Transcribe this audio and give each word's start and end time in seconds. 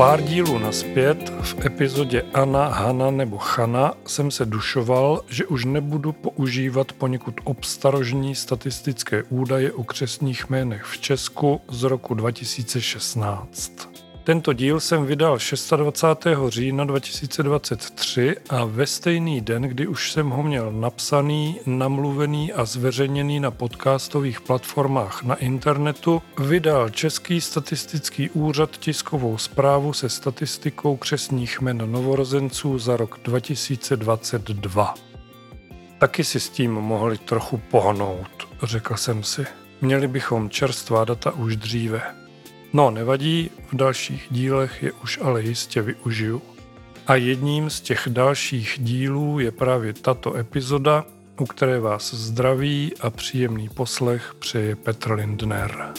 pár 0.00 0.22
dílů 0.22 0.58
naspět 0.58 1.32
v 1.42 1.66
epizodě 1.66 2.22
Ana, 2.34 2.68
Hana 2.68 3.10
nebo 3.10 3.38
Chana 3.38 3.94
jsem 4.06 4.30
se 4.30 4.46
dušoval, 4.46 5.24
že 5.28 5.46
už 5.46 5.64
nebudu 5.64 6.12
používat 6.12 6.92
poněkud 6.92 7.34
obstarožní 7.44 8.34
statistické 8.34 9.22
údaje 9.22 9.72
o 9.72 9.84
křesních 9.84 10.50
jménech 10.50 10.84
v 10.84 10.98
Česku 10.98 11.60
z 11.68 11.82
roku 11.82 12.14
2016. 12.14 13.89
Tento 14.30 14.52
díl 14.52 14.80
jsem 14.80 15.06
vydal 15.06 15.38
26. 15.76 16.26
října 16.48 16.84
2023 16.84 18.36
a 18.48 18.64
ve 18.64 18.86
stejný 18.86 19.40
den, 19.40 19.62
kdy 19.62 19.86
už 19.86 20.12
jsem 20.12 20.30
ho 20.30 20.42
měl 20.42 20.72
napsaný, 20.72 21.60
namluvený 21.66 22.52
a 22.52 22.64
zveřejněný 22.64 23.40
na 23.40 23.50
podcastových 23.50 24.40
platformách 24.40 25.22
na 25.22 25.34
internetu, 25.34 26.22
vydal 26.38 26.90
Český 26.90 27.40
statistický 27.40 28.30
úřad 28.30 28.70
tiskovou 28.70 29.38
zprávu 29.38 29.92
se 29.92 30.08
statistikou 30.08 30.96
křesních 30.96 31.60
jmen 31.60 31.92
novorozenců 31.92 32.78
za 32.78 32.96
rok 32.96 33.20
2022. 33.24 34.94
Taky 35.98 36.24
si 36.24 36.40
s 36.40 36.48
tím 36.48 36.72
mohli 36.72 37.18
trochu 37.18 37.60
pohnout, 37.70 38.48
řekl 38.62 38.96
jsem 38.96 39.22
si. 39.22 39.46
Měli 39.80 40.08
bychom 40.08 40.50
čerstvá 40.50 41.04
data 41.04 41.30
už 41.30 41.56
dříve. 41.56 42.19
No, 42.72 42.90
nevadí, 42.90 43.50
v 43.72 43.76
dalších 43.76 44.26
dílech 44.30 44.82
je 44.82 44.92
už 44.92 45.18
ale 45.22 45.42
jistě 45.42 45.82
využiju. 45.82 46.42
A 47.06 47.14
jedním 47.14 47.70
z 47.70 47.80
těch 47.80 48.08
dalších 48.08 48.76
dílů 48.78 49.38
je 49.38 49.50
právě 49.50 49.92
tato 49.92 50.36
epizoda, 50.36 51.04
u 51.40 51.46
které 51.46 51.80
vás 51.80 52.14
zdraví 52.14 52.92
a 53.00 53.10
příjemný 53.10 53.68
poslech 53.68 54.34
přeje 54.38 54.76
Petr 54.76 55.12
Lindner. 55.12 55.92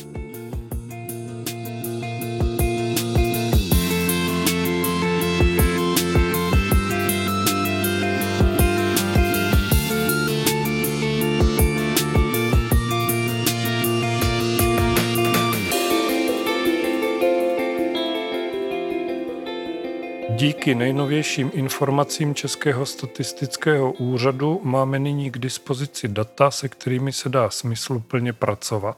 Díky 20.61 20.75
nejnovějším 20.75 21.51
informacím 21.53 22.35
Českého 22.35 22.85
statistického 22.85 23.91
úřadu 23.91 24.61
máme 24.63 24.99
nyní 24.99 25.31
k 25.31 25.37
dispozici 25.37 26.07
data, 26.07 26.51
se 26.51 26.69
kterými 26.69 27.13
se 27.13 27.29
dá 27.29 27.49
smysluplně 27.49 28.33
pracovat. 28.33 28.97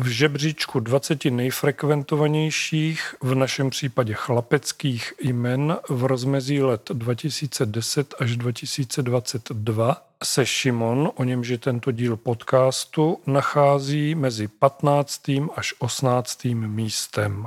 V 0.00 0.06
žebříčku 0.06 0.80
20 0.80 1.24
nejfrekventovanějších, 1.24 3.14
v 3.22 3.34
našem 3.34 3.70
případě 3.70 4.14
chlapeckých 4.14 5.12
jmen 5.22 5.76
v 5.88 6.04
rozmezí 6.04 6.62
let 6.62 6.90
2010 6.92 8.14
až 8.18 8.36
2022 8.36 10.02
se 10.24 10.46
Šimon, 10.46 11.10
o 11.14 11.24
němž 11.24 11.48
je 11.48 11.58
tento 11.58 11.92
díl 11.92 12.16
podcastu, 12.16 13.18
nachází 13.26 14.14
mezi 14.14 14.48
15. 14.48 15.22
až 15.56 15.74
18. 15.78 16.44
místem. 16.44 17.46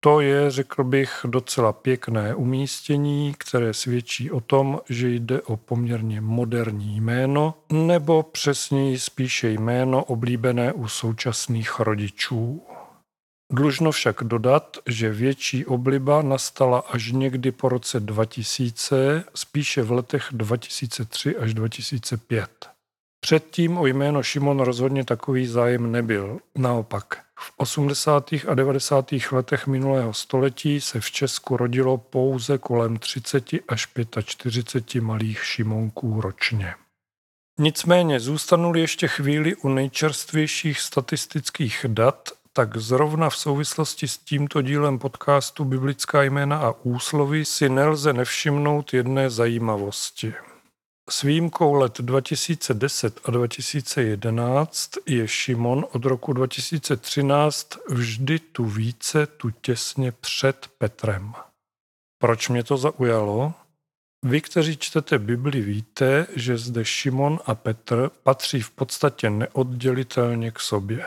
To 0.00 0.20
je, 0.20 0.50
řekl 0.50 0.84
bych, 0.84 1.20
docela 1.24 1.72
pěkné 1.72 2.34
umístění, 2.34 3.34
které 3.38 3.74
svědčí 3.74 4.30
o 4.30 4.40
tom, 4.40 4.80
že 4.88 5.10
jde 5.10 5.42
o 5.42 5.56
poměrně 5.56 6.20
moderní 6.20 7.00
jméno, 7.00 7.54
nebo 7.72 8.22
přesněji 8.22 8.98
spíše 8.98 9.50
jméno 9.50 10.04
oblíbené 10.04 10.72
u 10.72 10.88
současných 10.88 11.80
rodičů. 11.80 12.62
Dlužno 13.52 13.90
však 13.90 14.16
dodat, 14.22 14.76
že 14.86 15.12
větší 15.12 15.66
obliba 15.66 16.22
nastala 16.22 16.78
až 16.78 17.12
někdy 17.12 17.52
po 17.52 17.68
roce 17.68 18.00
2000, 18.00 19.24
spíše 19.34 19.82
v 19.82 19.90
letech 19.90 20.28
2003 20.32 21.36
až 21.36 21.54
2005. 21.54 22.75
Předtím 23.26 23.78
o 23.78 23.86
jméno 23.86 24.22
Šimon 24.22 24.60
rozhodně 24.60 25.04
takový 25.04 25.46
zájem 25.46 25.92
nebyl. 25.92 26.38
Naopak, 26.54 27.18
v 27.38 27.52
80. 27.56 28.30
a 28.48 28.54
90. 28.54 29.10
letech 29.32 29.66
minulého 29.66 30.12
století 30.12 30.80
se 30.80 31.00
v 31.00 31.10
Česku 31.10 31.56
rodilo 31.56 31.98
pouze 31.98 32.58
kolem 32.58 32.96
30 32.96 33.44
až 33.68 33.88
45 34.24 35.00
malých 35.00 35.44
Šimonků 35.44 36.20
ročně. 36.20 36.74
Nicméně 37.58 38.20
zůstanu 38.20 38.74
ještě 38.74 39.08
chvíli 39.08 39.56
u 39.56 39.68
nejčerstvějších 39.68 40.80
statistických 40.80 41.84
dat, 41.88 42.28
tak 42.52 42.76
zrovna 42.76 43.30
v 43.30 43.36
souvislosti 43.36 44.08
s 44.08 44.18
tímto 44.18 44.62
dílem 44.62 44.98
podcastu 44.98 45.64
Biblická 45.64 46.22
jména 46.22 46.58
a 46.58 46.74
úslovy 46.82 47.44
si 47.44 47.68
nelze 47.68 48.12
nevšimnout 48.12 48.94
jedné 48.94 49.30
zajímavosti. 49.30 50.34
S 51.10 51.22
výjimkou 51.22 51.74
let 51.74 52.00
2010 52.00 53.20
a 53.24 53.30
2011 53.30 54.90
je 55.06 55.28
Šimon 55.28 55.86
od 55.92 56.04
roku 56.04 56.32
2013 56.32 57.68
vždy 57.88 58.38
tu 58.38 58.64
více, 58.64 59.26
tu 59.26 59.50
těsně 59.50 60.12
před 60.12 60.68
Petrem. 60.78 61.34
Proč 62.18 62.48
mě 62.48 62.64
to 62.64 62.76
zaujalo? 62.76 63.54
Vy, 64.24 64.40
kteří 64.40 64.76
čtete 64.76 65.18
Bibli, 65.18 65.60
víte, 65.60 66.26
že 66.34 66.58
zde 66.58 66.84
Šimon 66.84 67.40
a 67.46 67.54
Petr 67.54 68.10
patří 68.22 68.60
v 68.60 68.70
podstatě 68.70 69.30
neoddělitelně 69.30 70.50
k 70.50 70.60
sobě. 70.60 71.04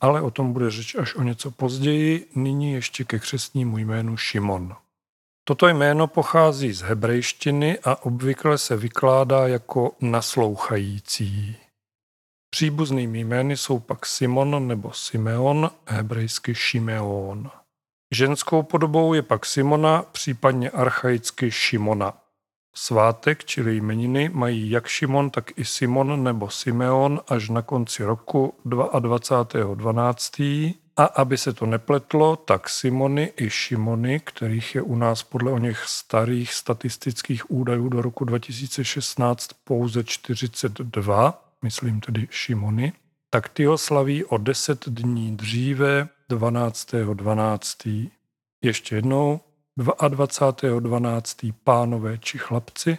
Ale 0.00 0.20
o 0.20 0.30
tom 0.30 0.52
bude 0.52 0.70
řeč 0.70 0.94
až 0.94 1.14
o 1.14 1.22
něco 1.22 1.50
později, 1.50 2.30
nyní 2.34 2.72
ještě 2.72 3.04
ke 3.04 3.18
křesnímu 3.18 3.78
jménu 3.78 4.16
Šimon. 4.16 4.76
Toto 5.46 5.68
jméno 5.68 6.06
pochází 6.06 6.72
z 6.72 6.82
hebrejštiny 6.82 7.78
a 7.78 8.04
obvykle 8.04 8.58
se 8.58 8.76
vykládá 8.76 9.48
jako 9.48 9.92
naslouchající. 10.00 11.56
Příbuznými 12.50 13.20
jmény 13.20 13.56
jsou 13.56 13.78
pak 13.78 14.06
Simon 14.06 14.68
nebo 14.68 14.92
Simeon, 14.92 15.70
hebrejsky 15.86 16.54
Šimeon. 16.54 17.50
Ženskou 18.14 18.62
podobou 18.62 19.14
je 19.14 19.22
pak 19.22 19.46
Simona, 19.46 20.04
případně 20.12 20.70
archaicky 20.70 21.50
Šimona. 21.50 22.14
Svátek, 22.74 23.44
čili 23.44 23.76
jmeniny, 23.76 24.28
mají 24.28 24.70
jak 24.70 24.86
Šimon, 24.86 25.30
tak 25.30 25.58
i 25.58 25.64
Simon 25.64 26.24
nebo 26.24 26.50
Simeon 26.50 27.20
až 27.28 27.48
na 27.48 27.62
konci 27.62 28.04
roku 28.04 28.54
22.12. 28.64 30.74
A 30.96 31.04
aby 31.04 31.38
se 31.38 31.52
to 31.52 31.66
nepletlo, 31.66 32.36
tak 32.36 32.68
Simony 32.68 33.32
i 33.36 33.50
Šimony, 33.50 34.20
kterých 34.20 34.74
je 34.74 34.82
u 34.82 34.96
nás 34.96 35.22
podle 35.22 35.52
o 35.52 35.58
něch 35.58 35.84
starých 35.86 36.54
statistických 36.54 37.50
údajů 37.50 37.88
do 37.88 38.02
roku 38.02 38.24
2016 38.24 39.50
pouze 39.64 40.04
42, 40.04 41.44
myslím 41.62 42.00
tedy 42.00 42.28
Šimony, 42.30 42.92
tak 43.30 43.48
ty 43.48 43.64
ho 43.64 43.78
slaví 43.78 44.24
o 44.24 44.38
10 44.38 44.88
dní 44.88 45.36
dříve 45.36 46.08
12.12. 46.30 47.14
12. 47.14 47.88
Ještě 48.62 48.94
jednou 48.94 49.40
22.12. 49.78 51.54
pánové 51.64 52.18
či 52.18 52.38
chlapci, 52.38 52.98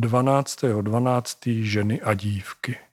12.12. 0.00 0.82
12. 0.82 1.38
ženy 1.46 2.00
a 2.02 2.14
dívky. 2.14 2.87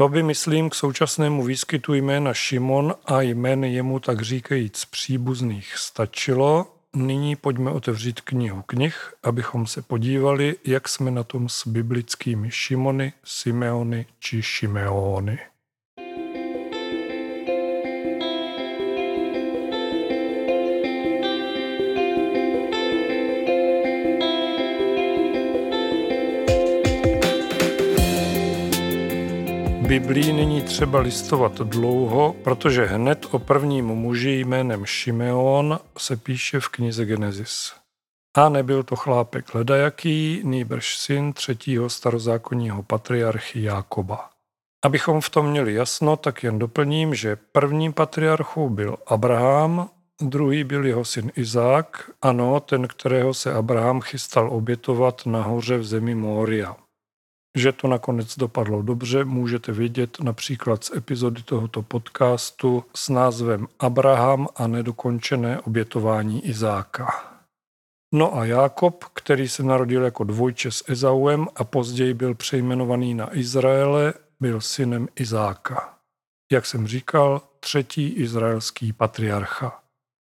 To 0.00 0.08
by, 0.08 0.22
myslím, 0.22 0.70
k 0.70 0.74
současnému 0.74 1.44
výskytu 1.44 1.94
jména 1.94 2.34
Šimon 2.34 2.94
a 3.06 3.22
jmén 3.22 3.64
jemu 3.64 4.00
tak 4.00 4.22
říkajíc 4.22 4.84
příbuzných 4.84 5.76
stačilo. 5.76 6.66
Nyní 6.96 7.36
pojďme 7.36 7.70
otevřít 7.70 8.20
knihu 8.20 8.62
knih, 8.62 9.12
abychom 9.22 9.66
se 9.66 9.82
podívali, 9.82 10.56
jak 10.64 10.88
jsme 10.88 11.10
na 11.10 11.22
tom 11.22 11.48
s 11.48 11.66
biblickými 11.66 12.50
Šimony, 12.50 13.12
Simeony 13.24 14.06
či 14.18 14.42
Šimeony. 14.42 15.38
Biblii 29.90 30.32
není 30.32 30.62
třeba 30.62 31.00
listovat 31.00 31.52
dlouho, 31.52 32.32
protože 32.44 32.84
hned 32.84 33.26
o 33.30 33.38
prvním 33.38 33.86
muži 33.86 34.30
jménem 34.30 34.86
Šimeon 34.86 35.78
se 35.98 36.16
píše 36.16 36.60
v 36.60 36.68
knize 36.68 37.04
Genesis. 37.04 37.72
A 38.36 38.48
nebyl 38.48 38.82
to 38.82 38.96
chlápek 38.96 39.54
ledajaký, 39.54 40.40
nýbrž 40.44 40.96
syn 40.96 41.32
třetího 41.32 41.90
starozákonního 41.90 42.82
patriarchy 42.82 43.62
Jákoba. 43.62 44.30
Abychom 44.84 45.20
v 45.20 45.30
tom 45.30 45.50
měli 45.50 45.74
jasno, 45.74 46.16
tak 46.16 46.42
jen 46.42 46.58
doplním, 46.58 47.14
že 47.14 47.38
prvním 47.52 47.92
patriarchou 47.92 48.68
byl 48.68 48.96
Abraham, 49.06 49.90
druhý 50.20 50.64
byl 50.64 50.86
jeho 50.86 51.04
syn 51.04 51.32
Izák, 51.36 52.10
ano, 52.22 52.60
ten, 52.60 52.88
kterého 52.88 53.34
se 53.34 53.52
Abraham 53.52 54.00
chystal 54.00 54.50
obětovat 54.50 55.26
nahoře 55.26 55.78
v 55.78 55.84
zemi 55.84 56.14
Mória. 56.14 56.76
Že 57.56 57.72
to 57.72 57.88
nakonec 57.88 58.36
dopadlo 58.36 58.82
dobře, 58.82 59.24
můžete 59.24 59.72
vědět 59.72 60.20
například 60.20 60.84
z 60.84 60.96
epizody 60.96 61.42
tohoto 61.42 61.82
podcastu 61.82 62.84
s 62.94 63.08
názvem 63.08 63.68
Abraham 63.78 64.48
a 64.56 64.66
nedokončené 64.66 65.60
obětování 65.60 66.46
Izáka. 66.46 67.30
No 68.14 68.36
a 68.36 68.44
Jákob, 68.44 69.04
který 69.04 69.48
se 69.48 69.62
narodil 69.62 70.02
jako 70.04 70.24
dvojče 70.24 70.70
s 70.70 70.84
Ezauem 70.88 71.46
a 71.56 71.64
později 71.64 72.14
byl 72.14 72.34
přejmenovaný 72.34 73.14
na 73.14 73.36
Izraele, 73.36 74.14
byl 74.40 74.60
synem 74.60 75.08
Izáka. 75.16 75.94
Jak 76.52 76.66
jsem 76.66 76.86
říkal, 76.86 77.42
třetí 77.60 78.08
izraelský 78.08 78.92
patriarcha. 78.92 79.79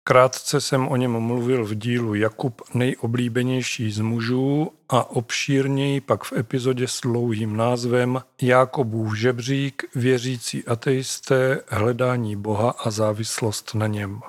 Krátce 0.08 0.60
jsem 0.60 0.88
o 0.88 0.96
něm 0.96 1.20
mluvil 1.20 1.64
v 1.64 1.74
dílu 1.74 2.14
Jakub 2.14 2.62
nejoblíbenější 2.74 3.90
z 3.90 4.00
mužů 4.00 4.72
a 4.88 5.10
obšírněji 5.10 6.00
pak 6.00 6.24
v 6.24 6.32
epizodě 6.32 6.88
s 6.88 7.00
dlouhým 7.00 7.56
názvem 7.56 8.22
Jákobův 8.42 9.18
žebřík, 9.18 9.84
věřící 9.94 10.64
ateisté, 10.64 11.60
hledání 11.68 12.36
Boha 12.36 12.70
a 12.70 12.90
závislost 12.90 13.74
na 13.74 13.86
něm. 13.86 14.20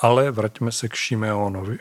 Ale 0.00 0.30
vraťme 0.30 0.72
se 0.72 0.88
k 0.88 0.94
Šimeonovi. 0.94 1.78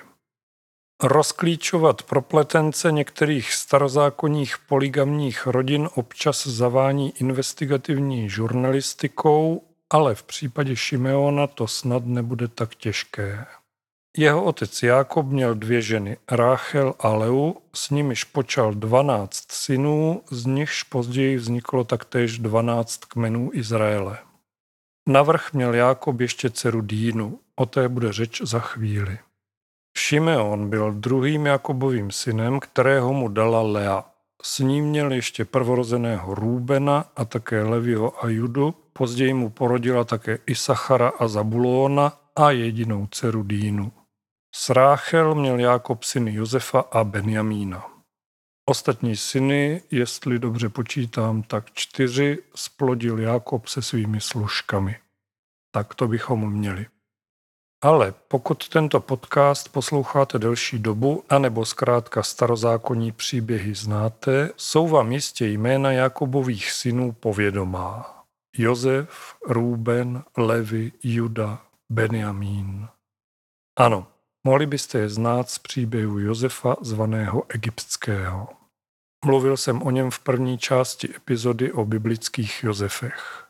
Rozklíčovat 1.03 2.03
propletence 2.03 2.91
některých 2.91 3.53
starozákonních 3.53 4.57
poligamních 4.57 5.47
rodin 5.47 5.89
občas 5.95 6.47
zavání 6.47 7.13
investigativní 7.17 8.29
žurnalistikou, 8.29 9.61
ale 9.91 10.15
v 10.15 10.23
případě 10.23 10.75
Šimeona 10.75 11.47
to 11.47 11.67
snad 11.67 12.05
nebude 12.05 12.47
tak 12.47 12.75
těžké. 12.75 13.45
Jeho 14.17 14.43
otec 14.43 14.83
Jákob 14.83 15.25
měl 15.25 15.55
dvě 15.55 15.81
ženy, 15.81 16.17
Ráchel 16.31 16.93
a 16.99 17.07
Leu, 17.07 17.53
s 17.73 17.89
nimiž 17.89 18.23
počal 18.23 18.73
dvanáct 18.73 19.51
synů, 19.51 20.21
z 20.31 20.45
nichž 20.45 20.83
později 20.83 21.37
vzniklo 21.37 21.83
taktéž 21.83 22.39
dvanáct 22.39 23.05
kmenů 23.05 23.49
Izraele. 23.53 24.17
Navrch 25.09 25.53
měl 25.53 25.73
Jákob 25.73 26.19
ještě 26.19 26.49
dceru 26.49 26.81
Dínu, 26.81 27.39
o 27.55 27.65
té 27.65 27.89
bude 27.89 28.13
řeč 28.13 28.41
za 28.41 28.59
chvíli. 28.59 29.19
Šimeon 29.97 30.69
byl 30.69 30.91
druhým 30.91 31.45
Jakobovým 31.45 32.11
synem, 32.11 32.59
kterého 32.59 33.13
mu 33.13 33.27
dala 33.27 33.61
Lea. 33.61 34.05
S 34.43 34.59
ním 34.59 34.85
měl 34.85 35.11
ještě 35.11 35.45
prvorozeného 35.45 36.35
Rúbena 36.35 37.05
a 37.15 37.25
také 37.25 37.63
Leviho 37.63 38.25
a 38.25 38.29
Judu, 38.29 38.75
později 38.93 39.33
mu 39.33 39.49
porodila 39.49 40.03
také 40.03 40.39
Isachara 40.47 41.09
a 41.19 41.27
Zabulóna 41.27 42.19
a 42.35 42.51
jedinou 42.51 43.07
dceru 43.07 43.43
Dínu. 43.43 43.91
S 44.55 44.69
Ráchel 44.69 45.35
měl 45.35 45.59
Jákob 45.59 46.03
syny 46.03 46.33
Josefa 46.33 46.79
a 46.79 47.03
Benjamína. 47.03 47.85
Ostatní 48.65 49.15
syny, 49.15 49.81
jestli 49.91 50.39
dobře 50.39 50.69
počítám, 50.69 51.43
tak 51.43 51.71
čtyři, 51.73 52.37
splodil 52.55 53.19
Jákob 53.19 53.67
se 53.67 53.81
svými 53.81 54.21
služkami. 54.21 54.95
Tak 55.71 55.95
to 55.95 56.07
bychom 56.07 56.53
měli. 56.53 56.85
Ale 57.83 58.13
pokud 58.27 58.69
tento 58.69 58.99
podcast 58.99 59.69
posloucháte 59.69 60.39
delší 60.39 60.79
dobu, 60.79 61.23
anebo 61.29 61.65
zkrátka 61.65 62.23
starozákonní 62.23 63.11
příběhy 63.11 63.75
znáte, 63.75 64.49
jsou 64.57 64.87
vám 64.87 65.11
jistě 65.11 65.47
jména 65.47 65.91
Jakobových 65.91 66.71
synů 66.71 67.11
povědomá. 67.11 68.23
Josef, 68.57 69.35
Rúben, 69.47 70.23
Levi, 70.37 70.91
Juda, 71.03 71.61
Benjamín. 71.91 72.87
Ano, 73.79 74.07
mohli 74.43 74.65
byste 74.65 74.99
je 74.99 75.09
znát 75.09 75.49
z 75.49 75.59
příběhu 75.59 76.19
Josefa 76.19 76.75
zvaného 76.81 77.43
egyptského. 77.49 78.47
Mluvil 79.25 79.57
jsem 79.57 79.81
o 79.81 79.91
něm 79.91 80.11
v 80.11 80.19
první 80.19 80.57
části 80.57 81.15
epizody 81.15 81.71
o 81.71 81.85
biblických 81.85 82.63
Josefech. 82.63 83.40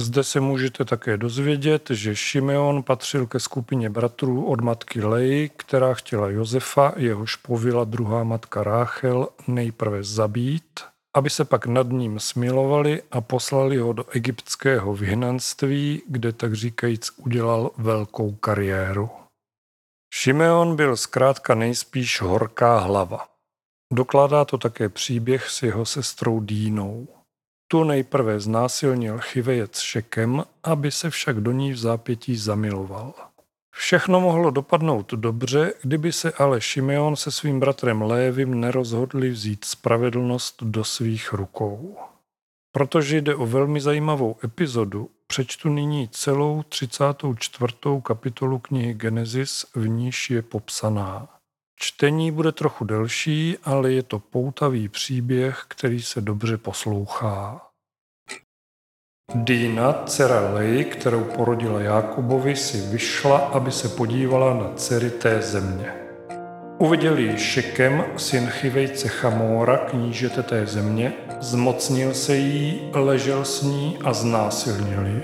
Zde 0.00 0.24
se 0.24 0.40
můžete 0.40 0.84
také 0.84 1.16
dozvědět, 1.16 1.90
že 1.90 2.16
Šimeon 2.16 2.82
patřil 2.82 3.26
ke 3.26 3.40
skupině 3.40 3.90
bratrů 3.90 4.44
od 4.44 4.60
matky 4.60 5.02
Lej, 5.02 5.50
která 5.56 5.94
chtěla 5.94 6.28
Josefa, 6.28 6.92
jehož 6.96 7.36
povila 7.36 7.84
druhá 7.84 8.24
matka 8.24 8.62
Ráchel, 8.62 9.28
nejprve 9.46 10.02
zabít, 10.02 10.80
aby 11.16 11.30
se 11.30 11.44
pak 11.44 11.66
nad 11.66 11.86
ním 11.90 12.20
smilovali 12.20 13.02
a 13.10 13.20
poslali 13.20 13.76
ho 13.76 13.92
do 13.92 14.04
egyptského 14.10 14.94
vyhnanství, 14.94 16.02
kde 16.08 16.32
tak 16.32 16.54
říkajíc 16.54 17.10
udělal 17.16 17.70
velkou 17.76 18.32
kariéru. 18.32 19.10
Šimeon 20.14 20.76
byl 20.76 20.96
zkrátka 20.96 21.54
nejspíš 21.54 22.20
horká 22.20 22.78
hlava. 22.78 23.28
Dokládá 23.92 24.44
to 24.44 24.58
také 24.58 24.88
příběh 24.88 25.50
s 25.50 25.62
jeho 25.62 25.86
sestrou 25.86 26.40
Dínou. 26.40 27.15
Tu 27.68 27.84
nejprve 27.84 28.40
znásilnil 28.40 29.18
chivejec 29.18 29.78
Šekem, 29.78 30.44
aby 30.62 30.90
se 30.90 31.10
však 31.10 31.40
do 31.40 31.52
ní 31.52 31.72
v 31.72 31.78
zápětí 31.78 32.36
zamiloval. 32.36 33.14
Všechno 33.74 34.20
mohlo 34.20 34.50
dopadnout 34.50 35.12
dobře, 35.12 35.74
kdyby 35.82 36.12
se 36.12 36.32
ale 36.32 36.60
Šimeon 36.60 37.16
se 37.16 37.30
svým 37.30 37.60
bratrem 37.60 38.02
Lévim 38.02 38.60
nerozhodli 38.60 39.30
vzít 39.30 39.64
spravedlnost 39.64 40.62
do 40.62 40.84
svých 40.84 41.32
rukou. 41.32 41.96
Protože 42.72 43.20
jde 43.20 43.34
o 43.34 43.46
velmi 43.46 43.80
zajímavou 43.80 44.36
epizodu, 44.44 45.10
přečtu 45.26 45.68
nyní 45.68 46.08
celou 46.08 46.62
34. 46.62 47.74
kapitolu 48.02 48.58
knihy 48.58 48.94
Genesis, 48.94 49.66
v 49.74 49.88
níž 49.88 50.30
je 50.30 50.42
popsaná. 50.42 51.35
Čtení 51.78 52.30
bude 52.30 52.52
trochu 52.52 52.84
delší, 52.84 53.56
ale 53.64 53.92
je 53.92 54.02
to 54.02 54.18
poutavý 54.18 54.88
příběh, 54.88 55.64
který 55.68 56.02
se 56.02 56.20
dobře 56.20 56.56
poslouchá. 56.56 57.60
Dýna, 59.34 59.92
dcera 60.06 60.52
Lej, 60.52 60.84
kterou 60.84 61.24
porodila 61.24 61.80
Jákobovi, 61.80 62.56
si 62.56 62.80
vyšla, 62.80 63.38
aby 63.38 63.72
se 63.72 63.88
podívala 63.88 64.54
na 64.54 64.74
dcery 64.74 65.10
té 65.10 65.42
země. 65.42 65.94
Uviděl 66.78 67.18
ji 67.18 67.38
Šekem, 67.38 68.04
syn 68.16 68.46
Chivejce 68.46 69.08
Chamóra, 69.08 69.76
knížete 69.76 70.42
té 70.42 70.66
země, 70.66 71.12
zmocnil 71.40 72.14
se 72.14 72.36
jí, 72.36 72.90
ležel 72.94 73.44
s 73.44 73.62
ní 73.62 73.98
a 74.04 74.12
znásilnil 74.12 75.06
ji. 75.06 75.22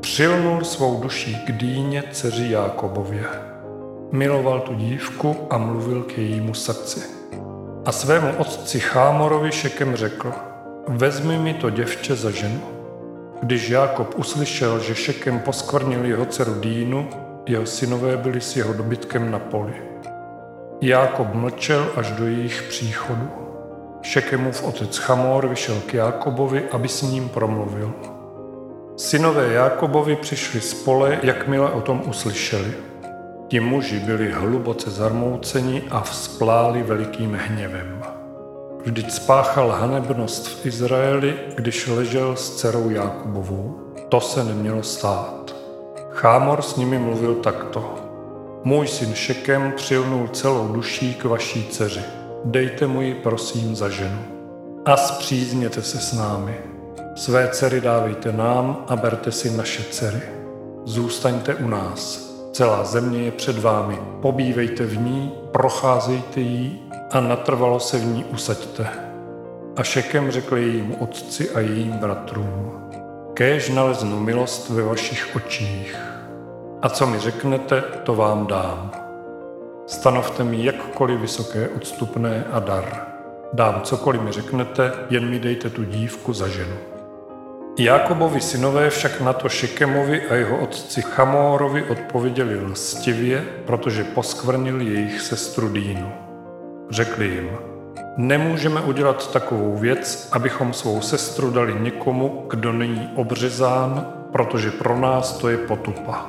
Přilnul 0.00 0.64
svou 0.64 1.02
duší 1.02 1.36
k 1.46 1.52
dýně 1.52 2.02
dceři 2.12 2.50
Jákobově. 2.50 3.57
Miloval 4.12 4.60
tu 4.60 4.74
dívku 4.74 5.36
a 5.50 5.58
mluvil 5.58 6.02
k 6.02 6.18
jejímu 6.18 6.54
srdci. 6.54 7.00
A 7.84 7.92
svému 7.92 8.32
otci 8.38 8.80
Chámorovi 8.80 9.52
Šekem 9.52 9.96
řekl, 9.96 10.32
vezmi 10.88 11.38
mi 11.38 11.54
to 11.54 11.70
děvče 11.70 12.16
za 12.16 12.30
ženu. 12.30 12.60
Když 13.42 13.68
Jákob 13.68 14.18
uslyšel, 14.18 14.80
že 14.80 14.94
Šekem 14.94 15.40
poskvrnil 15.40 16.04
jeho 16.04 16.24
dceru 16.24 16.60
Dínu, 16.60 17.08
jeho 17.46 17.66
synové 17.66 18.16
byli 18.16 18.40
s 18.40 18.56
jeho 18.56 18.72
dobytkem 18.72 19.30
na 19.30 19.38
poli. 19.38 19.74
Jákob 20.80 21.34
mlčel 21.34 21.88
až 21.96 22.10
do 22.10 22.26
jejich 22.26 22.62
příchodu. 22.62 23.28
Šekemův 24.02 24.64
otec 24.64 24.96
Chamor 24.96 25.48
vyšel 25.48 25.80
k 25.86 25.94
Jákobovi, 25.94 26.64
aby 26.72 26.88
s 26.88 27.02
ním 27.02 27.28
promluvil. 27.28 27.92
Synové 28.96 29.52
Jákobovi 29.52 30.16
přišli 30.16 30.60
z 30.60 30.74
pole, 30.74 31.18
jakmile 31.22 31.70
o 31.70 31.80
tom 31.80 32.02
uslyšeli. 32.06 32.87
Ti 33.48 33.60
muži 33.60 34.00
byli 34.00 34.32
hluboce 34.32 34.90
zarmouceni 34.90 35.82
a 35.90 36.00
vzpláli 36.00 36.82
velikým 36.82 37.32
hněvem. 37.34 38.02
Vždyť 38.84 39.10
spáchal 39.10 39.70
hanebnost 39.70 40.48
v 40.48 40.66
Izraeli, 40.66 41.34
když 41.54 41.86
ležel 41.86 42.36
s 42.36 42.56
dcerou 42.56 42.90
Jákubovou. 42.90 43.80
To 44.08 44.20
se 44.20 44.44
nemělo 44.44 44.82
stát. 44.82 45.54
Chámor 46.10 46.62
s 46.62 46.76
nimi 46.76 46.98
mluvil 46.98 47.34
takto. 47.34 47.94
Můj 48.64 48.86
syn 48.88 49.14
Šekem 49.14 49.72
přilnul 49.76 50.28
celou 50.28 50.68
duší 50.68 51.14
k 51.14 51.24
vaší 51.24 51.68
dceři. 51.70 52.02
Dejte 52.44 52.86
mu 52.86 53.02
ji 53.02 53.14
prosím 53.14 53.76
za 53.76 53.88
ženu. 53.88 54.22
A 54.84 54.96
zpřízněte 54.96 55.82
se 55.82 55.98
s 55.98 56.12
námi. 56.12 56.56
Své 57.16 57.48
dcery 57.48 57.80
dávejte 57.80 58.32
nám 58.32 58.84
a 58.88 58.96
berte 58.96 59.32
si 59.32 59.50
naše 59.56 59.82
dcery. 59.82 60.22
Zůstaňte 60.84 61.54
u 61.54 61.68
nás. 61.68 62.27
Celá 62.58 62.84
země 62.84 63.22
je 63.22 63.30
před 63.30 63.58
vámi. 63.58 63.98
Pobývejte 64.22 64.84
v 64.84 64.98
ní, 64.98 65.32
procházejte 65.52 66.40
jí 66.40 66.82
a 67.10 67.20
natrvalo 67.20 67.80
se 67.80 67.98
v 67.98 68.04
ní 68.04 68.24
usaďte. 68.24 68.88
A 69.76 69.82
Šekem 69.82 70.30
řekl 70.30 70.56
jejímu 70.56 70.96
otci 70.96 71.50
a 71.50 71.60
jejím 71.60 71.92
bratrům, 71.92 72.72
kéž 73.34 73.68
naleznu 73.68 74.20
milost 74.20 74.70
ve 74.70 74.82
vašich 74.82 75.36
očích. 75.36 75.96
A 76.82 76.88
co 76.88 77.06
mi 77.06 77.18
řeknete, 77.18 77.80
to 77.80 78.14
vám 78.14 78.46
dám. 78.46 78.92
Stanovte 79.86 80.44
mi 80.44 80.64
jakkoliv 80.64 81.20
vysoké 81.20 81.68
odstupné 81.68 82.44
a 82.52 82.58
dar. 82.58 83.06
Dám 83.52 83.80
cokoliv 83.82 84.22
mi 84.22 84.32
řeknete, 84.32 84.92
jen 85.10 85.30
mi 85.30 85.38
dejte 85.38 85.70
tu 85.70 85.84
dívku 85.84 86.32
za 86.32 86.48
ženu. 86.48 86.97
Jakobovi 87.78 88.40
synové 88.40 88.90
však 88.90 89.20
na 89.20 89.32
to 89.32 89.48
Šekemovi 89.48 90.22
a 90.26 90.34
jeho 90.34 90.58
otci 90.58 91.02
Chamórovi 91.02 91.82
odpověděli 91.82 92.64
lstivě, 92.64 93.44
protože 93.66 94.04
poskvrnil 94.04 94.80
jejich 94.80 95.20
sestru 95.20 95.68
Dínu. 95.68 96.12
Řekli 96.90 97.26
jim, 97.26 97.50
Nemůžeme 98.16 98.80
udělat 98.80 99.32
takovou 99.32 99.76
věc, 99.76 100.28
abychom 100.32 100.72
svou 100.72 101.00
sestru 101.00 101.50
dali 101.50 101.74
někomu, 101.80 102.46
kdo 102.50 102.72
není 102.72 103.10
obřezán, 103.14 104.12
protože 104.32 104.70
pro 104.70 104.98
nás 104.98 105.38
to 105.38 105.48
je 105.48 105.56
potupa. 105.56 106.26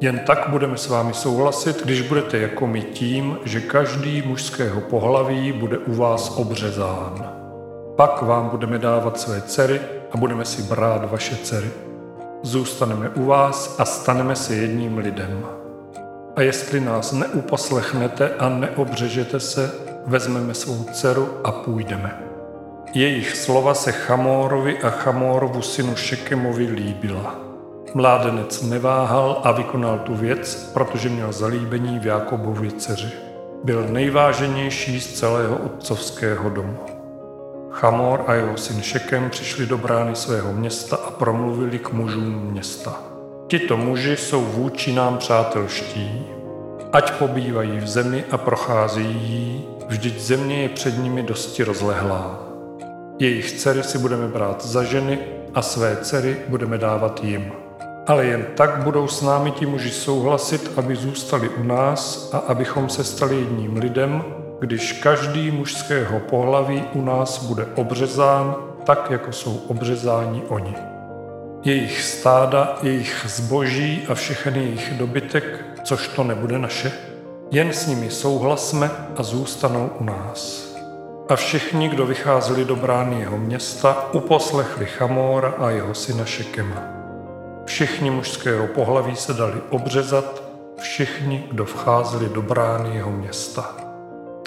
Jen 0.00 0.18
tak 0.18 0.48
budeme 0.48 0.76
s 0.76 0.88
vámi 0.88 1.14
souhlasit, 1.14 1.84
když 1.84 2.02
budete 2.02 2.38
jako 2.38 2.66
my 2.66 2.82
tím, 2.82 3.38
že 3.44 3.60
každý 3.60 4.22
mužského 4.22 4.80
pohlaví 4.80 5.52
bude 5.52 5.78
u 5.78 5.94
vás 5.94 6.38
obřezán. 6.38 7.32
Pak 7.96 8.22
vám 8.22 8.48
budeme 8.48 8.78
dávat 8.78 9.20
své 9.20 9.40
dcery 9.40 9.80
a 10.12 10.16
budeme 10.16 10.44
si 10.44 10.62
brát 10.62 11.10
vaše 11.10 11.36
dcery. 11.36 11.70
Zůstaneme 12.42 13.08
u 13.08 13.24
vás 13.24 13.80
a 13.80 13.84
staneme 13.84 14.36
se 14.36 14.54
jedním 14.54 14.98
lidem. 14.98 15.46
A 16.36 16.42
jestli 16.42 16.80
nás 16.80 17.12
neuposlechnete 17.12 18.30
a 18.34 18.48
neobřežete 18.48 19.40
se, 19.40 19.72
vezmeme 20.06 20.54
svou 20.54 20.84
dceru 20.92 21.28
a 21.44 21.52
půjdeme. 21.52 22.22
Jejich 22.94 23.36
slova 23.36 23.74
se 23.74 23.92
Chamórovi 23.92 24.78
a 24.78 24.90
Chamórovu 24.90 25.62
synu 25.62 25.96
Šekemovi 25.96 26.66
líbila. 26.66 27.34
Mládenec 27.94 28.62
neváhal 28.62 29.40
a 29.44 29.52
vykonal 29.52 29.98
tu 29.98 30.14
věc, 30.14 30.70
protože 30.74 31.08
měl 31.08 31.32
zalíbení 31.32 31.98
v 31.98 32.06
Jakobově 32.06 32.70
dceři. 32.70 33.10
Byl 33.64 33.88
nejváženější 33.88 35.00
z 35.00 35.12
celého 35.12 35.56
otcovského 35.56 36.50
domu. 36.50 36.97
Chamor 37.80 38.24
a 38.26 38.34
jeho 38.34 38.56
syn 38.56 38.82
Šekem 38.82 39.30
přišli 39.30 39.66
do 39.66 39.78
brány 39.78 40.16
svého 40.16 40.52
města 40.52 40.96
a 40.96 41.10
promluvili 41.10 41.78
k 41.78 41.92
mužům 41.92 42.48
města. 42.50 43.02
Tito 43.46 43.76
muži 43.76 44.16
jsou 44.16 44.44
vůči 44.44 44.92
nám 44.92 45.18
přátelští. 45.18 46.26
Ať 46.92 47.12
pobývají 47.12 47.78
v 47.78 47.88
zemi 47.88 48.24
a 48.30 48.38
procházejí 48.38 49.14
jí, 49.14 49.64
vždyť 49.88 50.20
země 50.20 50.62
je 50.62 50.68
před 50.68 50.98
nimi 50.98 51.22
dosti 51.22 51.64
rozlehlá. 51.64 52.40
Jejich 53.18 53.52
dcery 53.52 53.82
si 53.82 53.98
budeme 53.98 54.28
brát 54.28 54.64
za 54.64 54.84
ženy 54.84 55.18
a 55.54 55.62
své 55.62 55.96
dcery 55.96 56.36
budeme 56.48 56.78
dávat 56.78 57.24
jim. 57.24 57.52
Ale 58.06 58.26
jen 58.26 58.46
tak 58.56 58.82
budou 58.82 59.08
s 59.08 59.22
námi 59.22 59.50
ti 59.50 59.66
muži 59.66 59.90
souhlasit, 59.90 60.70
aby 60.76 60.96
zůstali 60.96 61.48
u 61.48 61.62
nás 61.62 62.30
a 62.32 62.38
abychom 62.38 62.88
se 62.88 63.04
stali 63.04 63.36
jedním 63.36 63.76
lidem, 63.76 64.24
když 64.60 64.92
každý 64.92 65.50
mužského 65.50 66.20
pohlaví 66.20 66.84
u 66.92 67.02
nás 67.02 67.44
bude 67.44 67.66
obřezán, 67.74 68.56
tak 68.84 69.10
jako 69.10 69.32
jsou 69.32 69.56
obřezáni 69.68 70.42
oni. 70.48 70.74
Jejich 71.64 72.02
stáda, 72.02 72.78
jejich 72.82 73.24
zboží 73.26 74.06
a 74.08 74.14
všechny 74.14 74.58
jejich 74.58 74.94
dobytek, 74.94 75.64
což 75.84 76.08
to 76.08 76.24
nebude 76.24 76.58
naše, 76.58 76.92
jen 77.50 77.72
s 77.72 77.86
nimi 77.86 78.10
souhlasme 78.10 78.90
a 79.16 79.22
zůstanou 79.22 79.90
u 79.98 80.04
nás. 80.04 80.68
A 81.28 81.36
všichni, 81.36 81.88
kdo 81.88 82.06
vycházeli 82.06 82.64
do 82.64 82.76
brány 82.76 83.20
jeho 83.20 83.38
města, 83.38 84.08
uposlechli 84.12 84.86
Chamóra 84.86 85.54
a 85.58 85.70
jeho 85.70 85.94
syna 85.94 86.24
Šekema. 86.24 86.82
Všichni 87.64 88.10
mužského 88.10 88.66
pohlaví 88.66 89.16
se 89.16 89.34
dali 89.34 89.60
obřezat, 89.70 90.42
všichni, 90.78 91.44
kdo 91.50 91.64
vcházeli 91.64 92.28
do 92.28 92.42
brány 92.42 92.96
jeho 92.96 93.10
města. 93.10 93.87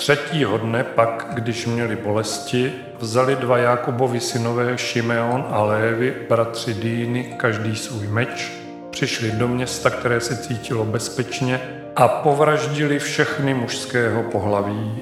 Třetího 0.02 0.58
dne 0.58 0.84
pak, 0.84 1.28
když 1.34 1.66
měli 1.66 1.96
bolesti, 1.96 2.74
vzali 3.00 3.36
dva 3.36 3.58
Jakobovi 3.58 4.20
synové 4.20 4.78
Šimeon 4.78 5.46
a 5.50 5.64
Lévy, 5.64 6.16
bratři 6.30 6.74
Dýny, 6.74 7.34
každý 7.38 7.76
svůj 7.76 8.08
meč, 8.08 8.52
přišli 8.90 9.32
do 9.32 9.48
města, 9.48 9.90
které 9.90 10.20
se 10.20 10.38
cítilo 10.38 10.86
bezpečně 10.86 11.62
a 11.96 12.08
povraždili 12.08 13.00
všechny 13.00 13.54
mužského 13.54 14.24
pohlaví. 14.24 14.96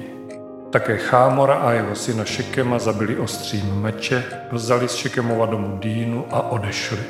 Také 0.70 0.96
Chámora 0.96 1.54
a 1.54 1.72
jeho 1.72 1.94
syna 1.94 2.24
Šekema 2.24 2.78
zabili 2.78 3.16
ostřím 3.16 3.80
meče, 3.82 4.24
vzali 4.52 4.88
z 4.88 4.94
Šekemova 4.94 5.46
domu 5.46 5.78
Dýnu 5.78 6.26
a 6.30 6.50
odešli. 6.50 7.00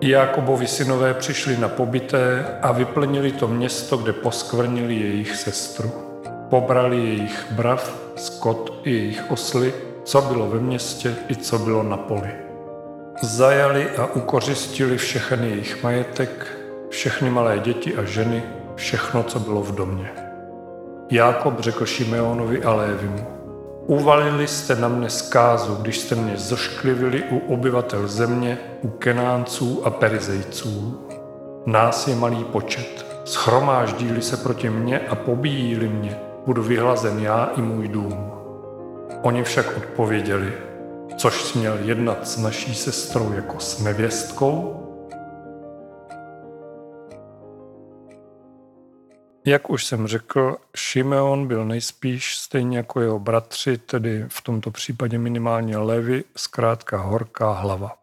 Jakobovi 0.00 0.66
synové 0.66 1.14
přišli 1.14 1.56
na 1.56 1.68
pobyté 1.68 2.46
a 2.62 2.72
vyplnili 2.72 3.32
to 3.32 3.48
město, 3.48 3.96
kde 3.96 4.12
poskvrnili 4.12 4.94
jejich 4.94 5.36
sestru. 5.36 6.05
Pobrali 6.50 6.96
jejich 6.96 7.46
brav, 7.50 7.94
skot 8.16 8.80
i 8.84 8.90
jejich 8.90 9.30
osly, 9.30 9.74
co 10.04 10.22
bylo 10.22 10.48
ve 10.48 10.58
městě 10.58 11.14
i 11.28 11.36
co 11.36 11.58
bylo 11.58 11.82
na 11.82 11.96
poli. 11.96 12.30
Zajali 13.22 13.90
a 13.90 14.06
ukořistili 14.06 14.98
všechny 14.98 15.48
jejich 15.48 15.82
majetek, 15.82 16.46
všechny 16.88 17.30
malé 17.30 17.58
děti 17.58 17.96
a 17.96 18.04
ženy, 18.04 18.42
všechno, 18.74 19.22
co 19.22 19.40
bylo 19.40 19.62
v 19.62 19.74
domě. 19.74 20.10
Jákob 21.10 21.60
řekl 21.60 21.86
Šimeonovi 21.86 22.62
a 22.62 22.74
Lévimu, 22.74 23.26
uvalili 23.86 24.46
jste 24.46 24.76
na 24.76 24.88
mne 24.88 25.10
zkázu, 25.10 25.74
když 25.74 25.98
jste 25.98 26.14
mě 26.14 26.36
zošklivili 26.36 27.22
u 27.30 27.38
obyvatel 27.38 28.08
země, 28.08 28.58
u 28.82 28.88
Kenánců 28.88 29.82
a 29.84 29.90
Perizejců. 29.90 31.00
Nás 31.66 32.08
je 32.08 32.16
malý 32.16 32.44
počet. 32.44 33.06
Schromáždíli 33.24 34.22
se 34.22 34.36
proti 34.36 34.70
mně 34.70 35.00
a 35.00 35.14
pobíjili 35.14 35.88
mě, 35.88 36.18
budu 36.46 36.62
vyhlazen 36.62 37.18
já 37.18 37.44
i 37.56 37.62
můj 37.62 37.88
dům. 37.88 38.30
Oni 39.22 39.42
však 39.42 39.76
odpověděli, 39.76 40.52
což 41.16 41.44
směl 41.44 41.78
jednat 41.78 42.28
s 42.28 42.36
naší 42.36 42.74
sestrou 42.74 43.32
jako 43.32 43.60
s 43.60 43.80
nevěstkou? 43.80 44.82
Jak 49.44 49.70
už 49.70 49.84
jsem 49.84 50.06
řekl, 50.06 50.56
Šimeon 50.76 51.46
byl 51.46 51.64
nejspíš 51.64 52.38
stejně 52.38 52.76
jako 52.76 53.00
jeho 53.00 53.18
bratři, 53.18 53.78
tedy 53.78 54.24
v 54.28 54.42
tomto 54.42 54.70
případě 54.70 55.18
minimálně 55.18 55.78
Levy, 55.78 56.24
zkrátka 56.36 56.98
horká 56.98 57.52
hlava. 57.52 57.96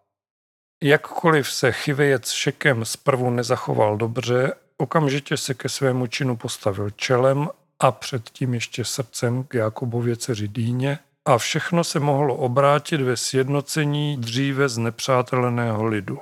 Jakkoliv 0.84 1.52
se 1.52 1.72
chyvejec 1.72 2.32
Šekem 2.32 2.86
zprvu 2.86 3.30
nezachoval 3.30 3.98
dobře, 3.98 4.54
okamžitě 4.78 5.38
se 5.38 5.54
ke 5.54 5.70
svému 5.70 6.08
činu 6.08 6.36
postavil 6.36 6.90
čelem 6.90 7.50
a 7.84 7.92
předtím 7.92 8.54
ještě 8.54 8.86
srdcem 8.86 9.44
k 9.44 9.54
Jakobově 9.54 10.16
dceři 10.16 10.48
Dýně 10.48 11.00
a 11.26 11.38
všechno 11.38 11.84
se 11.84 12.00
mohlo 12.00 12.36
obrátit 12.36 13.02
ve 13.02 13.18
sjednocení 13.18 14.18
dříve 14.18 14.70
znepřáteleného 14.70 15.86
lidu. 15.86 16.20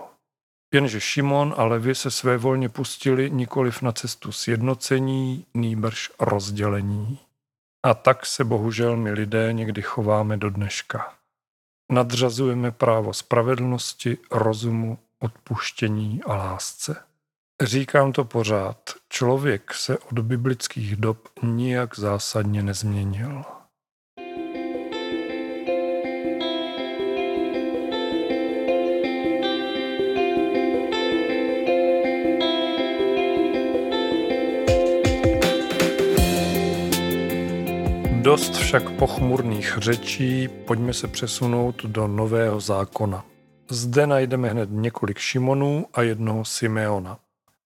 Jenže 0.73 1.01
Šimon 1.01 1.53
a 1.57 1.63
Levi 1.63 1.95
se 1.95 2.11
své 2.11 2.37
volně 2.37 2.69
pustili 2.69 3.31
nikoliv 3.31 3.81
na 3.81 3.91
cestu 3.91 4.31
sjednocení, 4.31 5.45
nýbrž 5.53 6.11
rozdělení. 6.19 7.19
A 7.85 7.93
tak 7.93 8.25
se 8.25 8.43
bohužel 8.43 8.97
my 8.97 9.11
lidé 9.11 9.53
někdy 9.53 9.81
chováme 9.81 10.37
do 10.37 10.49
dneška. 10.49 11.13
Nadřazujeme 11.91 12.71
právo 12.71 13.13
spravedlnosti, 13.13 14.17
rozumu, 14.31 14.97
odpuštění 15.19 16.21
a 16.23 16.35
lásce. 16.35 17.10
Říkám 17.63 18.11
to 18.11 18.25
pořád. 18.25 18.77
Člověk 19.09 19.73
se 19.73 19.97
od 19.97 20.19
biblických 20.19 20.95
dob 20.95 21.17
nijak 21.43 21.99
zásadně 21.99 22.63
nezměnil. 22.63 23.43
Dost 38.21 38.55
však 38.55 38.89
pochmurných 38.89 39.77
řečí, 39.77 40.47
pojďme 40.47 40.93
se 40.93 41.07
přesunout 41.07 41.85
do 41.85 42.07
Nového 42.07 42.59
zákona. 42.59 43.25
Zde 43.69 44.07
najdeme 44.07 44.49
hned 44.49 44.69
několik 44.71 45.17
Šimonů 45.17 45.85
a 45.93 46.01
jednoho 46.01 46.45
Simeona. 46.45 47.19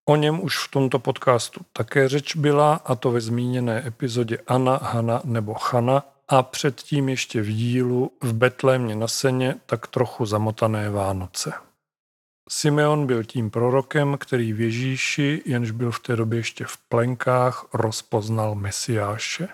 O 0.10 0.16
něm 0.16 0.44
už 0.44 0.58
v 0.68 0.72
tomto 0.72 1.00
podcastu 1.00 1.62
také 1.74 2.10
řeč 2.10 2.36
byla, 2.36 2.76
a 2.86 2.96
to 2.96 3.12
ve 3.12 3.22
zmíněné 3.22 3.88
epizodě 3.88 4.38
Anna, 4.48 4.78
Hana 4.78 5.22
nebo 5.24 5.54
Chana 5.54 6.04
a 6.28 6.44
předtím 6.44 7.10
ještě 7.10 7.42
v 7.42 7.48
dílu 7.48 8.12
v 8.24 8.34
Betlémě 8.34 8.96
na 8.96 9.08
seně 9.08 9.56
tak 9.66 9.88
trochu 9.88 10.26
zamotané 10.26 10.90
Vánoce. 10.90 11.54
Simeon 12.50 13.08
byl 13.08 13.24
tím 13.24 13.50
prorokem, 13.52 14.18
který 14.18 14.54
v 14.54 14.62
Ježíši, 14.62 15.42
jenž 15.46 15.72
byl 15.72 15.92
v 15.92 16.00
té 16.00 16.16
době 16.16 16.40
ještě 16.40 16.66
v 16.66 16.78
plenkách, 16.78 17.68
rozpoznal 17.74 18.56
Mesiáše. 18.56 19.48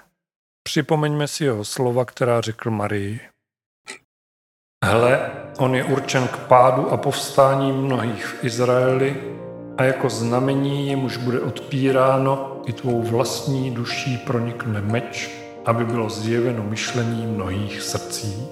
Připomeňme 0.63 1.27
si 1.27 1.43
jeho 1.43 1.65
slova, 1.65 2.05
která 2.05 2.41
řekl 2.41 2.71
Marii. 2.71 3.19
Hle, 4.85 5.31
on 5.57 5.75
je 5.75 5.83
určen 5.83 6.27
k 6.27 6.37
pádu 6.37 6.89
a 6.89 6.97
povstání 6.97 7.71
mnohých 7.71 8.25
v 8.25 8.43
Izraeli, 8.43 9.40
a 9.77 9.83
jako 9.83 10.09
znamení 10.09 10.87
jemuž 10.87 11.17
bude 11.17 11.41
odpíráno, 11.41 12.61
i 12.65 12.73
tvou 12.73 13.01
vlastní 13.01 13.71
duší 13.71 14.17
pronikne 14.17 14.81
meč, 14.81 15.29
aby 15.65 15.85
bylo 15.85 16.09
zjeveno 16.09 16.63
myšlení 16.63 17.27
mnohých 17.27 17.81
srdcí. 17.81 18.47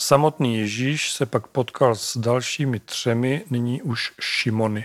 Samotný 0.00 0.58
Ježíš 0.58 1.12
se 1.12 1.26
pak 1.26 1.46
potkal 1.46 1.94
s 1.94 2.16
dalšími 2.16 2.80
třemi, 2.80 3.44
nyní 3.50 3.82
už 3.82 4.12
Šimony. 4.20 4.84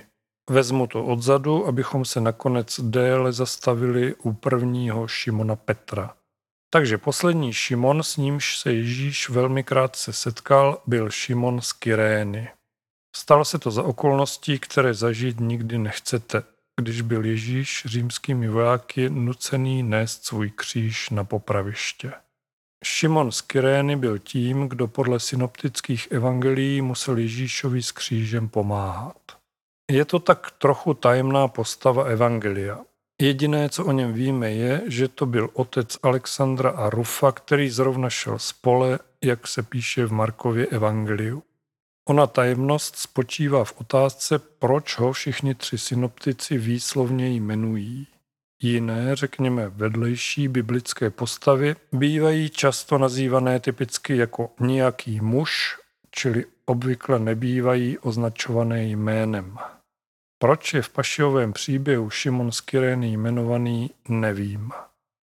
Vezmu 0.50 0.88
to 0.88 1.06
odzadu, 1.06 1.68
abychom 1.68 2.06
se 2.06 2.22
nakonec 2.22 2.80
déle 2.80 3.34
zastavili 3.34 4.16
u 4.24 4.34
prvního 4.34 5.08
Šimona 5.08 5.56
Petra. 5.56 6.14
Takže 6.70 6.98
poslední 6.98 7.54
Šimon, 7.54 8.04
s 8.04 8.18
nímž 8.18 8.58
se 8.58 8.74
Ježíš 8.74 9.30
velmi 9.30 9.64
krátce 9.64 10.14
setkal, 10.14 10.82
byl 10.88 11.12
Šimon 11.12 11.62
z 11.62 11.72
Kyrény. 11.74 12.50
Stalo 13.16 13.46
se 13.46 13.60
to 13.60 13.72
za 13.72 13.84
okolností, 13.84 14.60
které 14.60 14.94
zažít 14.94 15.40
nikdy 15.40 15.78
nechcete, 15.78 16.44
když 16.82 17.02
byl 17.02 17.26
Ježíš 17.26 17.84
římskými 17.86 18.48
vojáky 18.48 19.10
nucený 19.10 19.84
nést 19.84 20.26
svůj 20.26 20.50
kříž 20.50 21.10
na 21.10 21.24
popraviště. 21.24 22.14
Šimon 22.84 23.32
z 23.32 23.42
Kyrény 23.42 23.96
byl 23.96 24.20
tím, 24.20 24.70
kdo 24.70 24.88
podle 24.88 25.20
synoptických 25.20 26.12
evangelií 26.12 26.82
musel 26.82 27.18
Ježíšovi 27.18 27.84
s 27.84 27.92
křížem 27.92 28.50
pomáhat. 28.50 29.18
Je 29.92 30.06
to 30.06 30.20
tak 30.20 30.52
trochu 30.52 30.94
tajemná 30.94 31.48
postava 31.48 32.04
evangelia. 32.04 32.80
Jediné, 33.22 33.70
co 33.70 33.86
o 33.86 33.92
něm 33.92 34.14
víme, 34.14 34.52
je, 34.52 34.82
že 34.88 35.08
to 35.08 35.26
byl 35.26 35.50
otec 35.54 35.98
Alexandra 36.04 36.70
a 36.70 36.90
Rufa, 36.90 37.32
který 37.32 37.70
zrovna 37.70 38.10
šel 38.10 38.40
z 38.40 38.54
pole, 38.54 39.00
jak 39.24 39.48
se 39.48 39.64
píše 39.64 40.06
v 40.06 40.12
Markově 40.12 40.66
evangeliu. 40.66 41.44
Ona 42.10 42.28
tajemnost 42.28 42.96
spočívá 42.96 43.64
v 43.64 43.74
otázce, 43.82 44.40
proč 44.40 44.98
ho 44.98 45.14
všichni 45.14 45.56
tři 45.56 45.78
synoptici 45.78 46.58
výslovně 46.58 47.30
jmenují. 47.30 48.08
Jiné, 48.62 49.16
řekněme 49.16 49.70
vedlejší 49.70 50.48
biblické 50.48 51.10
postavy, 51.10 51.76
bývají 51.92 52.50
často 52.50 52.98
nazývané 52.98 53.60
typicky 53.60 54.18
jako 54.18 54.52
nějaký 54.60 55.22
muž, 55.22 55.80
čili 56.12 56.46
obvykle 56.66 57.20
nebývají 57.20 57.98
označované 57.98 58.84
jménem. 58.84 59.58
Proč 60.38 60.74
je 60.74 60.82
v 60.82 60.90
Pašiovém 60.90 61.54
příběhu 61.54 62.10
Šimon 62.10 62.52
z 62.52 62.62
Kyrény 62.62 63.12
jmenovaný, 63.12 63.92
nevím. 64.10 64.72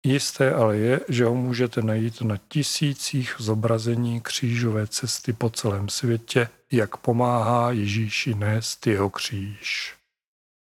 Jisté 0.06 0.54
ale 0.54 0.78
je, 0.78 1.00
že 1.10 1.26
ho 1.26 1.36
můžete 1.36 1.82
najít 1.82 2.22
na 2.22 2.38
tisících 2.48 3.36
zobrazení 3.40 4.22
křížové 4.22 4.88
cesty 4.88 5.34
po 5.34 5.50
celém 5.50 5.90
světě, 5.90 6.50
jak 6.72 6.98
pomáhá 6.98 7.72
Ježíši 7.72 8.34
nést 8.34 8.88
jeho 8.88 9.10
kříž. 9.10 9.96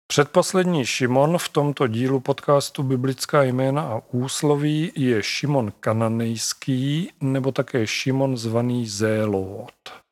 Předposlední 0.07 0.87
Šimon 0.87 1.39
v 1.39 1.49
tomto 1.49 1.87
dílu 1.87 2.21
podcastu 2.21 2.83
Biblická 2.83 3.43
jména 3.43 3.83
a 3.83 4.01
úsloví 4.13 4.93
je 4.97 5.23
Šimon 5.23 5.73
Kananejský 5.81 7.11
nebo 7.21 7.53
také 7.53 7.87
Šimon 7.87 8.37
zvaný 8.37 8.89
Zélot. 8.89 10.04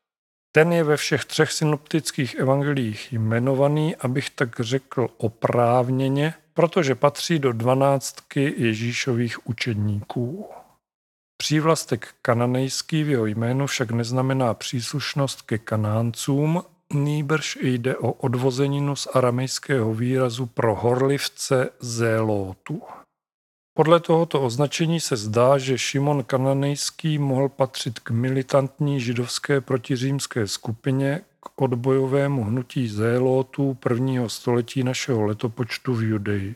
Ten 0.55 0.73
je 0.73 0.83
ve 0.83 0.97
všech 0.97 1.25
třech 1.25 1.51
synoptických 1.51 2.35
evangelích 2.35 3.13
jmenovaný, 3.13 3.95
abych 3.95 4.29
tak 4.29 4.59
řekl 4.59 5.07
oprávněně, 5.17 6.33
protože 6.53 6.95
patří 6.95 7.39
do 7.39 7.53
dvanáctky 7.53 8.53
Ježíšových 8.57 9.47
učedníků. 9.47 10.49
Přívlastek 11.37 12.07
kananejský 12.21 13.03
v 13.03 13.09
jeho 13.09 13.25
jménu 13.25 13.67
však 13.67 13.91
neznamená 13.91 14.53
příslušnost 14.53 15.41
ke 15.41 15.57
kanáncům, 15.57 16.63
nýbrž 16.93 17.57
jde 17.61 17.97
o 17.97 18.11
odvozeninu 18.11 18.95
z 18.95 19.07
aramejského 19.13 19.93
výrazu 19.93 20.45
pro 20.45 20.75
horlivce 20.75 21.69
zélótu. 21.79 22.81
Podle 23.75 23.99
tohoto 23.99 24.41
označení 24.41 24.99
se 24.99 25.17
zdá, 25.17 25.57
že 25.57 25.77
Šimon 25.77 26.23
Kananejský 26.23 27.17
mohl 27.17 27.49
patřit 27.49 27.99
k 27.99 28.11
militantní 28.11 29.01
židovské 29.01 29.61
protiřímské 29.61 30.47
skupině 30.47 31.21
k 31.39 31.61
odbojovému 31.61 32.43
hnutí 32.43 32.87
zélótů 32.87 33.73
prvního 33.73 34.29
století 34.29 34.83
našeho 34.83 35.25
letopočtu 35.25 35.93
v 35.93 36.03
Judeji. 36.03 36.55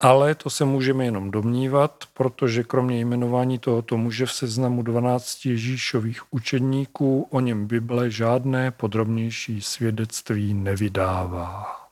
Ale 0.00 0.34
to 0.34 0.50
se 0.50 0.64
můžeme 0.64 1.04
jenom 1.04 1.30
domnívat, 1.30 2.04
protože 2.14 2.64
kromě 2.64 3.00
jmenování 3.00 3.58
tohoto 3.58 3.96
muže 3.96 4.26
v 4.26 4.32
seznamu 4.32 4.82
12 4.82 5.46
Ježíšových 5.46 6.32
učedníků 6.32 7.26
o 7.30 7.40
něm 7.40 7.66
Bible 7.66 8.10
žádné 8.10 8.70
podrobnější 8.70 9.62
svědectví 9.62 10.54
nevydává. 10.54 11.85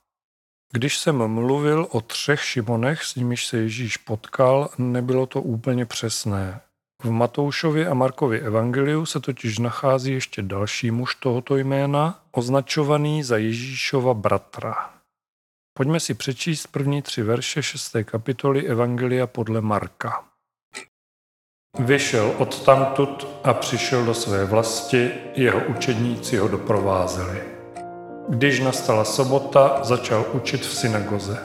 Když 0.75 0.99
jsem 0.99 1.29
mluvil 1.29 1.87
o 1.91 2.01
třech 2.01 2.45
Šimonech, 2.45 3.05
s 3.05 3.15
nimiž 3.15 3.47
se 3.47 3.57
Ježíš 3.57 3.97
potkal, 3.97 4.71
nebylo 4.79 5.27
to 5.27 5.43
úplně 5.43 5.87
přesné. 5.87 6.61
V 7.03 7.11
Matoušově 7.11 7.89
a 7.89 7.95
Markově 7.95 8.41
evangeliu 8.41 9.07
se 9.07 9.21
totiž 9.21 9.59
nachází 9.59 10.13
ještě 10.13 10.43
další 10.43 10.91
muž 10.91 11.15
tohoto 11.15 11.57
jména, 11.57 12.23
označovaný 12.33 13.23
za 13.23 13.37
Ježíšova 13.37 14.15
bratra. 14.15 14.91
Pojďme 15.77 16.01
si 16.01 16.15
přečíst 16.15 16.67
první 16.67 17.03
tři 17.03 17.23
verše 17.23 17.63
šesté 17.63 18.05
kapitoly 18.05 18.67
Evangelia 18.67 19.27
podle 19.27 19.61
Marka. 19.61 20.25
Vyšel 21.79 22.35
od 22.39 22.65
tamtud 22.65 23.29
a 23.45 23.55
přišel 23.55 24.05
do 24.05 24.15
své 24.15 24.45
vlasti, 24.45 25.11
jeho 25.35 25.61
učedníci 25.65 26.37
ho 26.37 26.49
doprovázeli. 26.49 27.54
Když 28.29 28.61
nastala 28.61 29.05
sobota, 29.05 29.81
začal 29.83 30.25
učit 30.33 30.61
v 30.61 30.75
synagoze. 30.75 31.39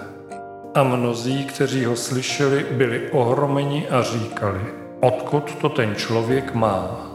A 0.76 0.84
mnozí, 0.84 1.46
kteří 1.46 1.86
ho 1.86 1.96
slyšeli, 1.96 2.66
byli 2.72 3.12
ohromeni 3.12 3.90
a 3.90 4.02
říkali, 4.02 4.62
odkud 5.00 5.56
to 5.56 5.70
ten 5.70 5.96
člověk 5.96 6.54
má? 6.54 7.06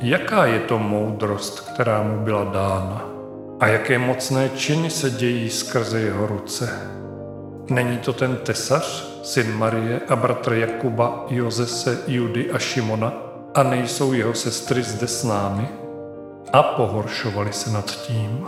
Jaká 0.00 0.46
je 0.46 0.60
to 0.60 0.78
moudrost, 0.78 1.60
která 1.60 2.02
mu 2.02 2.24
byla 2.24 2.44
dána? 2.44 3.08
A 3.60 3.66
jaké 3.66 3.98
mocné 3.98 4.48
činy 4.48 4.90
se 4.90 5.10
dějí 5.10 5.50
skrze 5.50 6.00
jeho 6.00 6.26
ruce. 6.26 6.80
Není 7.70 7.98
to 7.98 8.12
ten 8.12 8.36
tesař, 8.36 9.08
syn 9.22 9.52
Marie 9.52 10.00
a 10.08 10.16
bratr 10.16 10.52
Jakuba, 10.52 11.26
Jozese, 11.28 11.98
Judy 12.06 12.50
a 12.50 12.58
Šimona? 12.58 13.12
A 13.54 13.62
nejsou 13.62 14.12
jeho 14.12 14.34
sestry 14.34 14.82
zde 14.82 15.06
s 15.06 15.24
námi? 15.24 15.68
A 16.52 16.62
pohoršovali 16.62 17.52
se 17.52 17.70
nad 17.70 17.90
tím. 17.90 18.46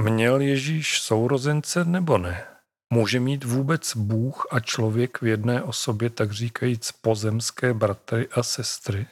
Měl 0.00 0.40
Ježíš 0.40 1.00
sourozence 1.00 1.84
nebo 1.84 2.18
ne? 2.18 2.44
Může 2.92 3.20
mít 3.20 3.44
vůbec 3.44 3.96
Bůh 3.96 4.46
a 4.50 4.60
člověk 4.60 5.20
v 5.20 5.26
jedné 5.26 5.62
osobě 5.62 6.10
tak 6.10 6.32
říkajíc 6.32 6.92
pozemské 6.92 7.74
bratry 7.74 8.28
a 8.32 8.42
sestry? 8.42 9.06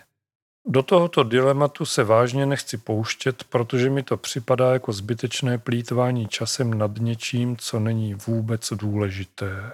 Do 0.67 0.83
tohoto 0.83 1.23
dilematu 1.23 1.85
se 1.85 2.05
vážně 2.05 2.47
nechci 2.47 2.77
pouštět, 2.77 3.45
protože 3.45 3.91
mi 3.91 4.03
to 4.03 4.17
připadá 4.17 4.73
jako 4.73 4.93
zbytečné 4.93 5.59
plítvání 5.59 6.29
časem 6.29 6.79
nad 6.79 6.91
něčím, 6.99 7.57
co 7.57 7.81
není 7.81 8.15
vůbec 8.15 8.73
důležité. 8.73 9.73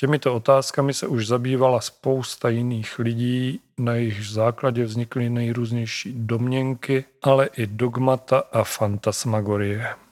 Těmito 0.00 0.34
otázkami 0.34 0.94
se 0.94 1.06
už 1.06 1.26
zabývala 1.26 1.80
spousta 1.80 2.48
jiných 2.48 2.98
lidí, 2.98 3.60
na 3.78 3.94
jejich 3.94 4.26
základě 4.26 4.84
vznikly 4.84 5.30
nejrůznější 5.30 6.12
domněnky, 6.16 7.04
ale 7.22 7.46
i 7.46 7.66
dogmata 7.66 8.38
a 8.52 8.64
fantasmagorie. 8.64 10.03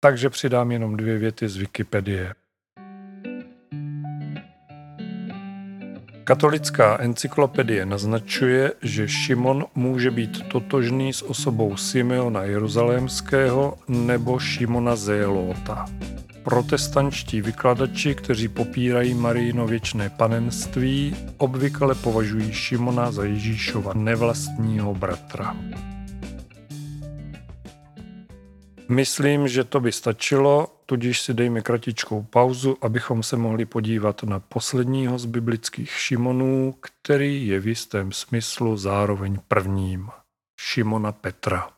Takže 0.00 0.30
přidám 0.30 0.72
jenom 0.72 0.96
dvě 0.96 1.18
věty 1.18 1.48
z 1.48 1.56
Wikipedie. 1.56 2.34
Katolická 6.24 6.98
encyklopedie 7.00 7.86
naznačuje, 7.86 8.72
že 8.82 9.08
Šimon 9.08 9.66
může 9.74 10.10
být 10.10 10.48
totožný 10.48 11.12
s 11.12 11.22
osobou 11.22 11.76
Simeona 11.76 12.42
Jeruzalémského 12.42 13.78
nebo 13.88 14.38
Šimona 14.38 14.96
Zélota. 14.96 15.86
Protestančtí 16.42 17.40
vykladači, 17.40 18.14
kteří 18.14 18.48
popírají 18.48 19.14
Marijino 19.14 19.66
věčné 19.66 20.10
panenství, 20.10 21.16
obvykle 21.36 21.94
považují 21.94 22.52
Šimona 22.52 23.12
za 23.12 23.24
Ježíšova 23.24 23.92
nevlastního 23.94 24.94
bratra. 24.94 25.56
Myslím, 28.88 29.48
že 29.48 29.64
to 29.64 29.80
by 29.80 29.92
stačilo, 29.92 30.66
tudíž 30.86 31.20
si 31.20 31.34
dejme 31.34 31.60
kratičkou 31.60 32.22
pauzu, 32.22 32.76
abychom 32.80 33.22
se 33.22 33.36
mohli 33.36 33.64
podívat 33.64 34.22
na 34.22 34.40
posledního 34.40 35.18
z 35.18 35.24
biblických 35.24 35.90
Šimonů, 35.90 36.74
který 36.80 37.46
je 37.46 37.60
v 37.60 37.66
jistém 37.66 38.12
smyslu 38.12 38.76
zároveň 38.76 39.38
prvním. 39.48 40.08
Šimona 40.60 41.12
Petra. 41.12 41.77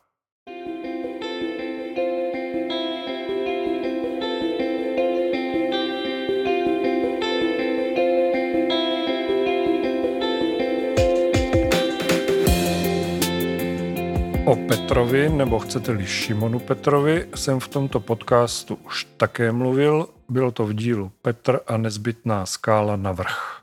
O 14.51 14.55
Petrovi, 14.55 15.29
nebo 15.29 15.59
chcete-li 15.59 16.05
Šimonu 16.07 16.59
Petrovi, 16.59 17.27
jsem 17.35 17.59
v 17.59 17.67
tomto 17.67 17.99
podcastu 17.99 18.75
už 18.75 19.07
také 19.17 19.51
mluvil. 19.51 20.07
Bylo 20.29 20.51
to 20.51 20.65
v 20.65 20.73
dílu 20.73 21.11
Petr 21.21 21.59
a 21.67 21.77
nezbytná 21.77 22.45
skála 22.45 22.95
na 22.95 23.11
vrch. 23.11 23.61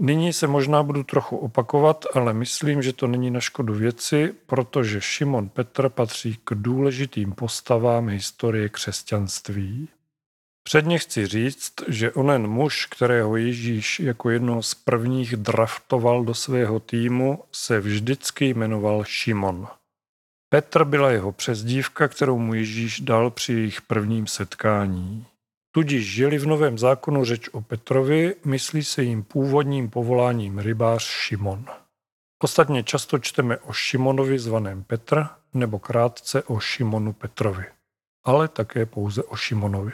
Nyní 0.00 0.32
se 0.32 0.46
možná 0.46 0.82
budu 0.82 1.02
trochu 1.02 1.36
opakovat, 1.36 2.04
ale 2.14 2.34
myslím, 2.34 2.82
že 2.82 2.92
to 2.92 3.06
není 3.06 3.30
na 3.30 3.40
škodu 3.40 3.74
věci, 3.74 4.34
protože 4.46 5.00
Šimon 5.00 5.48
Petr 5.48 5.88
patří 5.88 6.38
k 6.44 6.54
důležitým 6.54 7.32
postavám 7.32 8.08
historie 8.08 8.68
křesťanství. 8.68 9.88
Předně 10.62 10.98
chci 10.98 11.26
říct, 11.26 11.72
že 11.88 12.12
onen 12.12 12.46
muž, 12.46 12.86
kterého 12.86 13.36
Ježíš 13.36 14.00
jako 14.00 14.30
jednoho 14.30 14.62
z 14.62 14.74
prvních 14.74 15.36
draftoval 15.36 16.24
do 16.24 16.34
svého 16.34 16.80
týmu, 16.80 17.44
se 17.52 17.80
vždycky 17.80 18.44
jmenoval 18.44 19.04
Šimon. 19.04 19.68
Petr 20.52 20.84
byla 20.84 21.10
jeho 21.10 21.32
přezdívka, 21.32 22.08
kterou 22.08 22.38
mu 22.38 22.54
Ježíš 22.54 23.00
dal 23.00 23.30
při 23.30 23.52
jejich 23.52 23.82
prvním 23.82 24.26
setkání. 24.26 25.26
Tudíž 25.74 26.12
žili 26.12 26.38
v 26.38 26.46
Novém 26.46 26.78
zákonu 26.78 27.24
řeč 27.24 27.48
o 27.48 27.60
Petrovi, 27.60 28.34
myslí 28.44 28.84
se 28.84 29.02
jim 29.02 29.22
původním 29.22 29.90
povoláním 29.90 30.58
rybář 30.58 31.02
Šimon. 31.02 31.64
Ostatně 32.42 32.82
často 32.82 33.18
čteme 33.18 33.58
o 33.58 33.72
Šimonovi 33.72 34.38
zvaném 34.38 34.84
Petr 34.84 35.26
nebo 35.54 35.78
krátce 35.78 36.42
o 36.42 36.60
Šimonu 36.60 37.12
Petrovi, 37.12 37.64
ale 38.24 38.48
také 38.48 38.86
pouze 38.86 39.22
o 39.22 39.36
Šimonovi. 39.36 39.92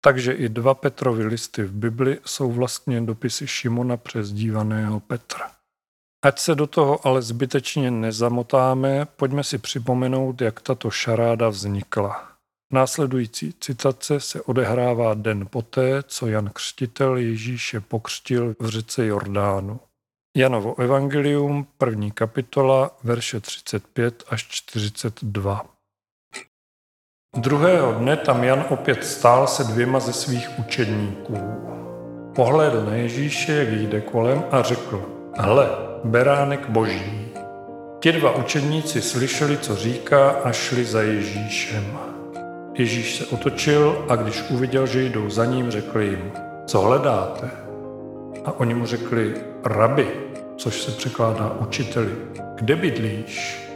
Takže 0.00 0.32
i 0.32 0.48
dva 0.48 0.74
Petrovy 0.74 1.24
listy 1.24 1.62
v 1.62 1.72
Bibli 1.72 2.18
jsou 2.24 2.52
vlastně 2.52 3.00
dopisy 3.00 3.46
Šimona 3.46 3.96
přezdívaného 3.96 5.00
Petra. 5.00 5.50
Ať 6.24 6.38
se 6.38 6.54
do 6.54 6.66
toho 6.66 7.06
ale 7.06 7.22
zbytečně 7.22 7.90
nezamotáme, 7.90 9.06
pojďme 9.16 9.44
si 9.44 9.58
připomenout, 9.58 10.40
jak 10.40 10.60
tato 10.60 10.90
šaráda 10.90 11.48
vznikla. 11.48 12.28
Následující 12.72 13.54
citace 13.60 14.20
se 14.20 14.42
odehrává 14.42 15.14
den 15.14 15.46
poté, 15.50 16.02
co 16.02 16.26
Jan 16.26 16.50
Křtitel 16.50 17.16
Ježíše 17.16 17.80
pokřtil 17.80 18.54
v 18.58 18.68
řece 18.68 19.06
Jordánu. 19.06 19.80
Janovo 20.36 20.80
evangelium, 20.80 21.66
první 21.78 22.10
kapitola, 22.10 22.90
verše 23.02 23.40
35 23.40 24.24
až 24.28 24.46
42. 24.48 25.66
Druhého 27.36 27.92
dne 27.92 28.16
tam 28.16 28.44
Jan 28.44 28.64
opět 28.68 29.04
stál 29.04 29.46
se 29.46 29.64
dvěma 29.64 30.00
ze 30.00 30.12
svých 30.12 30.58
učedníků. 30.58 31.38
Pohlédl 32.34 32.84
na 32.84 32.94
Ježíše, 32.94 33.52
jak 33.52 33.68
jde 33.68 34.00
kolem 34.00 34.44
a 34.50 34.62
řekl, 34.62 35.08
hle, 35.38 35.91
beránek 36.04 36.68
boží. 36.68 37.28
Ti 38.00 38.12
dva 38.12 38.36
učedníci 38.36 39.02
slyšeli, 39.02 39.58
co 39.58 39.76
říká 39.76 40.30
a 40.30 40.52
šli 40.52 40.84
za 40.84 41.02
Ježíšem. 41.02 41.98
Ježíš 42.74 43.16
se 43.16 43.26
otočil 43.26 44.04
a 44.08 44.16
když 44.16 44.44
uviděl, 44.50 44.86
že 44.86 45.04
jdou 45.04 45.30
za 45.30 45.44
ním, 45.44 45.70
řekl 45.70 46.00
jim, 46.00 46.32
co 46.66 46.80
hledáte? 46.80 47.50
A 48.44 48.60
oni 48.60 48.74
mu 48.74 48.86
řekli, 48.86 49.34
rabi, 49.64 50.08
což 50.56 50.82
se 50.82 50.90
překládá 50.90 51.56
učiteli, 51.60 52.12
kde 52.54 52.76
bydlíš? 52.76 53.68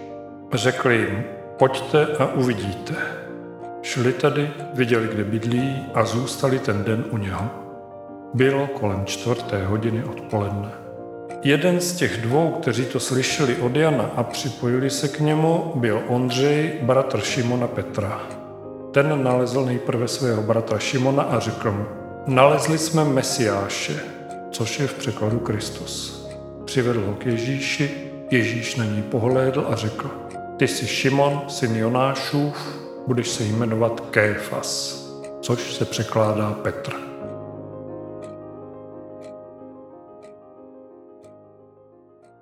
Řekl 0.53 0.91
jim, 0.91 1.25
pojďte 1.59 2.07
a 2.07 2.27
uvidíte. 2.27 2.95
Šli 3.83 4.13
tady, 4.13 4.51
viděli, 4.75 5.09
kde 5.09 5.25
bydlí 5.25 5.87
a 5.95 6.05
zůstali 6.05 6.59
ten 6.59 6.85
den 6.85 7.05
u 7.11 7.17
něho. 7.17 7.51
Bylo 8.35 8.67
kolem 8.67 9.05
čtvrté 9.05 9.67
hodiny 9.67 10.05
odpoledne. 10.05 10.86
Jeden 11.43 11.81
z 11.81 11.93
těch 11.93 12.21
dvou, 12.21 12.51
kteří 12.51 12.85
to 12.85 13.01
slyšeli 13.01 13.57
od 13.57 13.77
Jana 13.77 14.11
a 14.17 14.23
připojili 14.23 14.91
se 14.91 15.09
k 15.09 15.21
němu, 15.21 15.73
byl 15.75 16.03
Ondřej, 16.09 16.73
bratr 16.83 17.21
Šimona 17.21 17.67
Petra. 17.67 18.21
Ten 18.93 19.25
nalezl 19.25 19.65
nejprve 19.65 20.09
svého 20.09 20.43
bratra 20.43 20.79
Šimona 20.79 21.23
a 21.23 21.39
řekl 21.39 21.73
mu, 21.73 21.85
nalezli 22.27 22.79
jsme 22.79 23.05
Mesiáše, 23.05 24.01
což 24.51 24.81
je 24.81 24.87
v 24.87 24.95
překladu 24.95 25.39
Kristus. 25.39 26.27
Přivedl 26.65 27.01
ho 27.07 27.15
k 27.15 27.27
Ježíši, 27.27 27.91
Ježíš 28.31 28.77
na 28.77 28.85
něj 28.85 29.03
pohlédl 29.03 29.67
a 29.71 29.77
řekl, 29.77 30.11
ty 30.57 30.69
jsi 30.69 30.87
Šimon, 30.87 31.43
syn 31.49 31.77
Jonášův, 31.77 32.57
budeš 33.07 33.29
se 33.29 33.45
jmenovat 33.45 34.01
Kéfas, 34.01 35.03
což 35.41 35.75
se 35.75 35.85
překládá 35.85 36.51
Petr. 36.63 37.16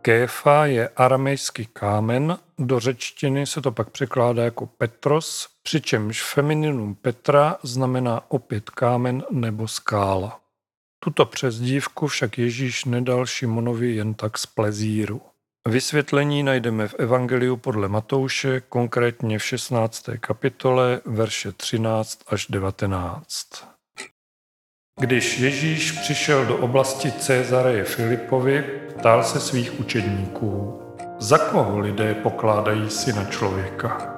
Kéfa 0.05 0.67
je 0.67 0.89
aramejský 0.89 1.67
kámen, 1.67 2.39
do 2.59 2.81
řečtiny 2.81 3.47
se 3.47 3.61
to 3.61 3.73
pak 3.73 3.91
překládá 3.91 4.45
jako 4.45 4.67
Petros, 4.67 5.49
přičemž 5.63 6.23
femininum 6.23 6.95
Petra 6.95 7.57
znamená 7.63 8.23
opět 8.29 8.71
kámen 8.71 9.25
nebo 9.31 9.69
skála. 9.69 10.41
Tuto 11.05 11.25
přezdívku 11.25 12.07
však 12.07 12.39
Ježíš 12.39 12.85
nedal 12.85 13.27
Šimonovi 13.27 13.95
jen 13.95 14.15
tak 14.15 14.39
z 14.39 14.47
plezíru. 14.47 15.23
Vysvětlení 15.69 16.43
najdeme 16.43 16.89
v 16.89 16.95
Evangeliu 16.95 17.57
podle 17.57 17.89
Matouše, 17.89 18.61
konkrétně 18.61 19.39
v 19.39 19.45
16. 19.45 20.09
kapitole, 20.21 21.01
verše 21.05 21.53
13 21.53 22.21
až 22.27 22.47
19. 22.47 23.74
Když 25.01 25.39
Ježíš 25.39 25.93
přišel 25.93 26.45
do 26.45 26.57
oblasti 26.57 27.13
Cezareje 27.13 27.85
Filipovi, 27.85 28.65
ptal 28.99 29.23
se 29.23 29.41
svých 29.41 29.81
učedníků, 29.81 30.81
za 31.19 31.39
koho 31.39 31.79
lidé 31.79 32.15
pokládají 32.15 32.91
syna 32.91 33.25
člověka. 33.25 34.15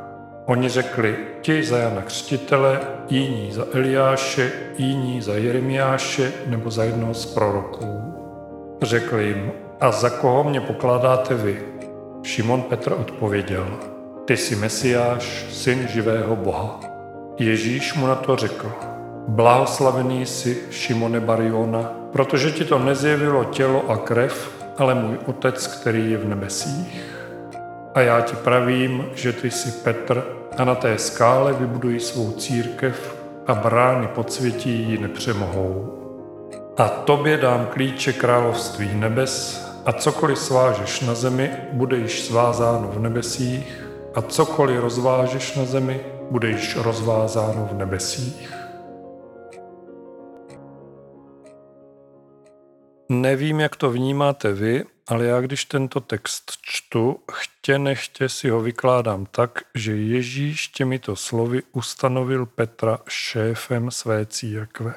Oni 0.47 0.69
řekli, 0.69 1.17
ti 1.41 1.63
za 1.63 1.79
Jana 1.79 2.03
Křtitele, 2.03 2.81
jiní 3.09 3.53
za 3.53 3.65
Eliáše, 3.73 4.53
jiní 4.79 5.23
za 5.23 5.35
Jeremiáše 5.35 6.33
nebo 6.47 6.71
za 6.71 6.85
jednoho 6.85 7.15
z 7.15 7.27
proroků. 7.27 8.15
Řekl 8.83 9.19
jim, 9.19 9.53
a 9.81 9.91
za 9.91 10.11
koho 10.11 10.45
mě 10.45 10.61
pokládáte 10.61 11.35
vy? 11.35 11.63
Šimon 12.23 12.63
Petr 12.63 12.93
odpověděl, 12.93 13.67
ty 14.25 14.37
jsi 14.37 14.57
Mesiáš, 14.57 15.47
syn 15.51 15.89
živého 15.89 16.37
Boha. 16.37 16.81
Ježíš 17.39 17.95
mu 17.95 18.07
na 18.07 18.15
to 18.15 18.37
řekl, 18.37 18.73
blahoslavený 19.29 20.27
jsi 20.27 20.63
Šimone 20.71 21.21
Bariona, 21.21 21.93
protože 22.13 22.51
ti 22.51 22.65
to 22.65 22.79
nezjevilo 22.79 23.45
tělo 23.45 23.91
a 23.91 23.97
krev, 23.97 24.65
ale 24.79 24.95
můj 24.95 25.19
otec, 25.27 25.67
který 25.67 26.11
je 26.11 26.19
v 26.19 26.29
nebesích. 26.29 27.05
A 27.95 28.01
já 28.01 28.21
ti 28.21 28.37
pravím, 28.37 29.05
že 29.15 29.33
ty 29.33 29.51
jsi 29.51 29.71
Petr 29.71 30.25
a 30.57 30.65
na 30.65 30.75
té 30.75 30.99
skále 30.99 31.53
vybuduji 31.53 32.01
svou 32.01 32.33
církev 32.33 33.17
a 33.47 33.55
brány 33.55 34.07
podsvětí 34.07 34.91
ji 34.91 34.99
nepřemohou. 34.99 35.93
A 36.77 36.89
tobě 36.89 37.37
dám 37.37 37.67
klíče 37.67 38.13
království 38.13 38.91
nebes 38.95 39.67
a 39.87 39.93
cokoliv 39.93 40.39
svážeš 40.39 41.01
na 41.01 41.15
zemi, 41.15 41.51
bude 41.73 41.97
již 41.97 42.23
svázáno 42.23 42.91
v 42.95 43.01
nebesích 43.01 43.85
a 44.15 44.23
cokoliv 44.23 44.81
rozvážeš 44.81 45.55
na 45.55 45.65
zemi, 45.65 46.01
bude 46.31 46.49
již 46.49 46.77
rozvázáno 46.77 47.69
v 47.73 47.75
nebesích. 47.75 48.56
Nevím, 53.09 53.61
jak 53.61 53.77
to 53.77 53.91
vnímáte 53.91 54.53
vy, 54.53 54.85
ale 55.07 55.25
já 55.25 55.41
když 55.41 55.65
tento 55.65 56.01
text 56.01 56.53
čtu, 56.63 57.21
chtě 57.33 57.79
nechtě 57.79 58.29
si 58.29 58.49
ho 58.49 58.61
vykládám 58.61 59.27
tak, 59.27 59.59
že 59.75 59.97
Ježíš 59.97 60.69
těmito 60.69 61.17
slovy 61.17 61.63
ustanovil 61.73 62.47
Petra 62.47 62.99
šéfem 63.09 63.91
své 63.91 64.27
církve. 64.27 64.95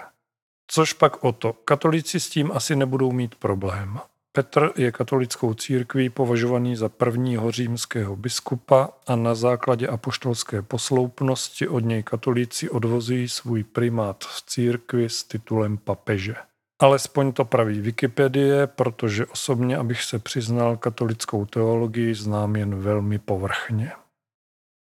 Což 0.68 0.94
pak 0.94 1.24
o 1.24 1.32
to, 1.32 1.54
katolíci 1.54 2.20
s 2.20 2.30
tím 2.30 2.52
asi 2.52 2.76
nebudou 2.76 3.12
mít 3.12 3.36
problém. 3.36 4.00
Petr 4.32 4.72
je 4.76 4.92
katolickou 4.92 5.54
církví 5.54 6.10
považovaný 6.10 6.76
za 6.76 6.90
prvního 6.90 7.52
římského 7.52 8.16
biskupa 8.16 8.90
a 9.08 9.16
na 9.16 9.36
základě 9.36 9.88
apoštolské 9.88 10.62
posloupnosti 10.62 11.68
od 11.68 11.80
něj 11.80 12.04
katolíci 12.04 12.70
odvozují 12.70 13.30
svůj 13.30 13.64
primát 13.64 14.24
v 14.24 14.46
církvi 14.46 15.10
s 15.10 15.24
titulem 15.24 15.78
papeže. 15.78 16.36
Alespoň 16.82 17.32
to 17.34 17.46
praví 17.46 17.82
Wikipedie, 17.82 18.68
protože 18.68 19.26
osobně, 19.26 19.78
abych 19.78 20.04
se 20.04 20.20
přiznal, 20.20 20.78
katolickou 20.78 21.46
teologii 21.46 22.16
znám 22.16 22.56
jen 22.56 22.76
velmi 22.76 23.20
povrchně. 23.20 23.92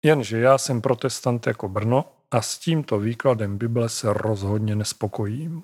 Jenže 0.04 0.38
já 0.38 0.58
jsem 0.58 0.80
protestant 0.80 1.46
jako 1.46 1.68
Brno 1.68 2.04
a 2.30 2.42
s 2.42 2.58
tímto 2.58 2.98
výkladem 2.98 3.58
Bible 3.58 3.88
se 3.88 4.12
rozhodně 4.12 4.76
nespokojím. 4.76 5.62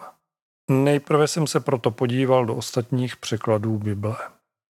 Nejprve 0.70 1.28
jsem 1.28 1.46
se 1.46 1.60
proto 1.60 1.90
podíval 1.90 2.46
do 2.46 2.54
ostatních 2.54 3.16
překladů 3.16 3.78
Bible. 3.78 4.16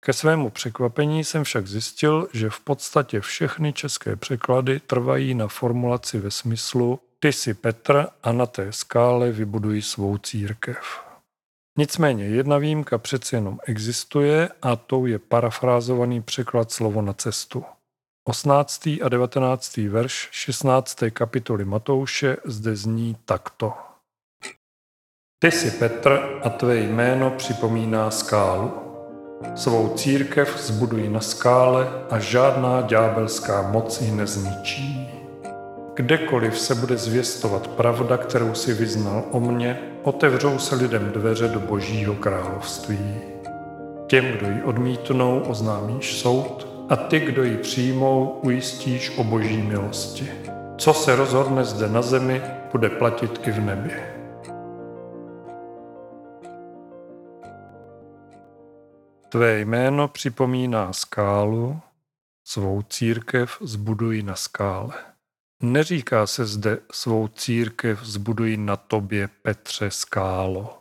Ke 0.04 0.12
svému 0.12 0.50
překvapení 0.50 1.24
jsem 1.24 1.44
však 1.44 1.66
zjistil, 1.66 2.28
že 2.32 2.50
v 2.50 2.60
podstatě 2.60 3.20
všechny 3.20 3.72
české 3.72 4.16
překlady 4.16 4.80
trvají 4.80 5.34
na 5.34 5.48
formulaci 5.48 6.18
ve 6.18 6.30
smyslu 6.30 7.00
ty 7.18 7.32
si 7.32 7.54
Petr 7.54 8.06
a 8.22 8.32
na 8.32 8.46
té 8.46 8.72
skále 8.72 9.32
vybudují 9.32 9.82
svou 9.82 10.18
církev. 10.18 11.09
Nicméně 11.78 12.24
jedna 12.24 12.58
výjimka 12.58 12.98
přeci 12.98 13.34
jenom 13.34 13.58
existuje 13.66 14.48
a 14.62 14.76
tou 14.76 15.06
je 15.06 15.18
parafrázovaný 15.18 16.22
překlad 16.22 16.72
slovo 16.72 17.02
na 17.02 17.12
cestu. 17.12 17.64
18. 18.24 18.86
a 18.86 19.08
19. 19.08 19.76
verš 19.76 20.28
16. 20.30 20.98
kapitoly 21.10 21.64
Matouše 21.64 22.36
zde 22.44 22.76
zní 22.76 23.16
takto. 23.24 23.72
Ty 25.42 25.50
jsi 25.50 25.70
Petr 25.70 26.40
a 26.42 26.50
tvé 26.50 26.76
jméno 26.76 27.30
připomíná 27.30 28.10
skálu. 28.10 28.72
Svou 29.54 29.94
církev 29.96 30.60
zbudují 30.60 31.08
na 31.08 31.20
skále 31.20 32.06
a 32.10 32.18
žádná 32.18 32.80
ďábelská 32.80 33.62
moc 33.62 34.00
ji 34.00 34.10
nezničí. 34.10 34.99
Kdekoliv 36.00 36.58
se 36.58 36.74
bude 36.74 36.96
zvěstovat 36.96 37.68
pravda, 37.68 38.16
kterou 38.16 38.54
si 38.54 38.74
vyznal 38.74 39.24
o 39.30 39.40
mně, 39.40 39.78
otevřou 40.02 40.58
se 40.58 40.74
lidem 40.74 41.10
dveře 41.12 41.48
do 41.48 41.60
božího 41.60 42.14
království. 42.14 43.16
Těm, 44.06 44.24
kdo 44.24 44.46
ji 44.46 44.62
odmítnou, 44.62 45.40
oznámíš 45.40 46.20
soud 46.20 46.68
a 46.88 46.96
ty, 46.96 47.20
kdo 47.20 47.42
ji 47.42 47.56
přijmou, 47.56 48.40
ujistíš 48.42 49.18
o 49.18 49.24
boží 49.24 49.62
milosti. 49.62 50.28
Co 50.78 50.94
se 50.94 51.16
rozhodne 51.16 51.64
zde 51.64 51.88
na 51.88 52.02
zemi, 52.02 52.42
bude 52.72 52.88
platit 52.88 53.48
i 53.48 53.50
v 53.50 53.60
nebi. 53.60 53.90
Tvé 59.28 59.60
jméno 59.60 60.08
připomíná 60.08 60.92
skálu, 60.92 61.80
svou 62.44 62.82
církev 62.82 63.56
zbudují 63.60 64.22
na 64.22 64.34
skále. 64.34 65.09
Neříká 65.62 66.26
se 66.26 66.46
zde 66.46 66.78
svou 66.92 67.28
církev 67.28 68.04
zbudují 68.04 68.56
na 68.56 68.76
tobě, 68.76 69.28
Petře, 69.42 69.90
skálo. 69.90 70.80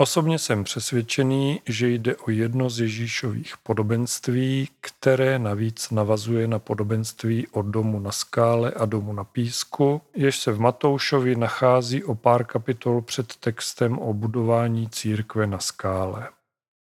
Osobně 0.00 0.38
jsem 0.38 0.64
přesvědčený, 0.64 1.60
že 1.66 1.88
jde 1.88 2.16
o 2.16 2.30
jedno 2.30 2.70
z 2.70 2.80
Ježíšových 2.80 3.54
podobenství, 3.62 4.68
které 4.80 5.38
navíc 5.38 5.90
navazuje 5.90 6.48
na 6.48 6.58
podobenství 6.58 7.46
o 7.48 7.62
domu 7.62 8.00
na 8.00 8.12
skále 8.12 8.70
a 8.70 8.84
domu 8.84 9.12
na 9.12 9.24
písku, 9.24 10.02
jež 10.16 10.38
se 10.38 10.52
v 10.52 10.60
Matoušovi 10.60 11.36
nachází 11.36 12.04
o 12.04 12.14
pár 12.14 12.44
kapitol 12.44 13.02
před 13.02 13.36
textem 13.36 13.98
o 13.98 14.14
budování 14.14 14.88
církve 14.88 15.46
na 15.46 15.58
skále. 15.58 16.28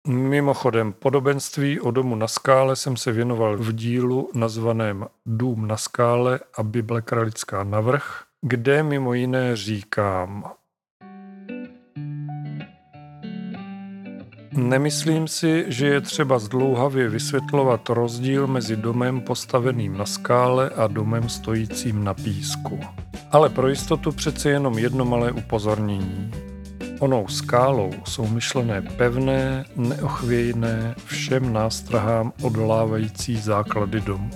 Mimochodem, 0.08 0.94
podobenství 0.94 1.80
o 1.80 1.92
domu 1.92 2.16
na 2.16 2.28
skále 2.28 2.76
jsem 2.76 2.98
se 2.98 3.12
věnoval 3.12 3.58
v 3.58 3.74
dílu 3.74 4.30
nazvaném 4.34 5.06
Dům 5.26 5.68
na 5.68 5.78
skále 5.78 6.40
a 6.58 6.64
Bible 6.64 7.02
kralická 7.02 7.64
navrh, 7.64 8.24
kde 8.42 8.84
mimo 8.84 9.14
jiné 9.14 9.56
říkám 9.56 10.52
Nemyslím 14.54 15.28
si, 15.28 15.66
že 15.68 15.88
je 15.88 16.02
třeba 16.02 16.40
zdlouhavě 16.40 17.10
vysvětlovat 17.10 17.90
rozdíl 17.90 18.48
mezi 18.48 18.76
domem 18.76 19.22
postaveným 19.22 19.98
na 19.98 20.06
skále 20.06 20.70
a 20.70 20.88
domem 20.88 21.30
stojícím 21.30 22.04
na 22.04 22.14
písku. 22.14 22.80
Ale 23.32 23.50
pro 23.50 23.68
jistotu 23.68 24.12
přece 24.12 24.50
jenom 24.50 24.78
jedno 24.78 25.06
malé 25.06 25.32
upozornění. 25.32 26.51
Onou 27.02 27.28
skálou 27.28 27.94
jsou 28.06 28.28
myšlené 28.28 28.82
pevné, 28.82 29.66
neochvějné, 29.76 30.96
všem 31.06 31.54
nástrahám 31.54 32.34
odolávající 32.42 33.38
základy 33.38 34.02
domu. 34.02 34.30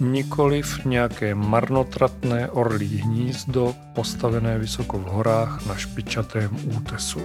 Nikoliv 0.00 0.84
nějaké 0.84 1.34
marnotratné 1.34 2.50
orlí 2.50 2.96
hnízdo 2.96 3.74
postavené 3.94 4.58
vysoko 4.58 4.98
v 4.98 5.02
horách 5.02 5.66
na 5.66 5.76
špičatém 5.76 6.76
útesu. 6.76 7.20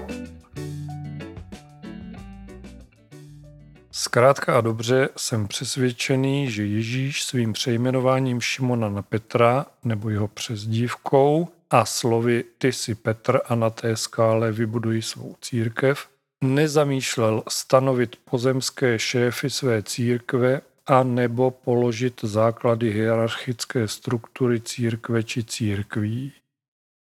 Zkrátka 3.92 4.58
a 4.58 4.62
dobře 4.62 5.10
jsem 5.18 5.48
přesvědčený, 5.48 6.52
že 6.52 6.66
Ježíš 6.66 7.24
svým 7.24 7.54
přejmenováním 7.54 8.42
Šimona 8.42 8.90
na 8.90 9.02
Petra 9.02 9.66
nebo 9.84 10.10
jeho 10.10 10.28
přezdívkou 10.28 11.48
a 11.70 11.86
slovy 11.86 12.44
ty 12.58 12.74
si 12.74 12.96
Petr 12.96 13.40
a 13.46 13.56
na 13.56 13.70
té 13.70 13.98
skále 13.98 14.52
vybudují 14.52 15.02
svou 15.02 15.36
církev, 15.42 16.10
nezamýšlel 16.44 17.44
stanovit 17.50 18.16
pozemské 18.16 19.00
šéfy 19.00 19.50
své 19.50 19.84
církve 19.84 20.62
a 20.86 21.04
nebo 21.04 21.52
položit 21.52 22.22
základy 22.24 22.92
hierarchické 22.92 23.88
struktury 23.88 24.62
církve 24.62 25.24
či 25.24 25.44
církví. 25.44 26.34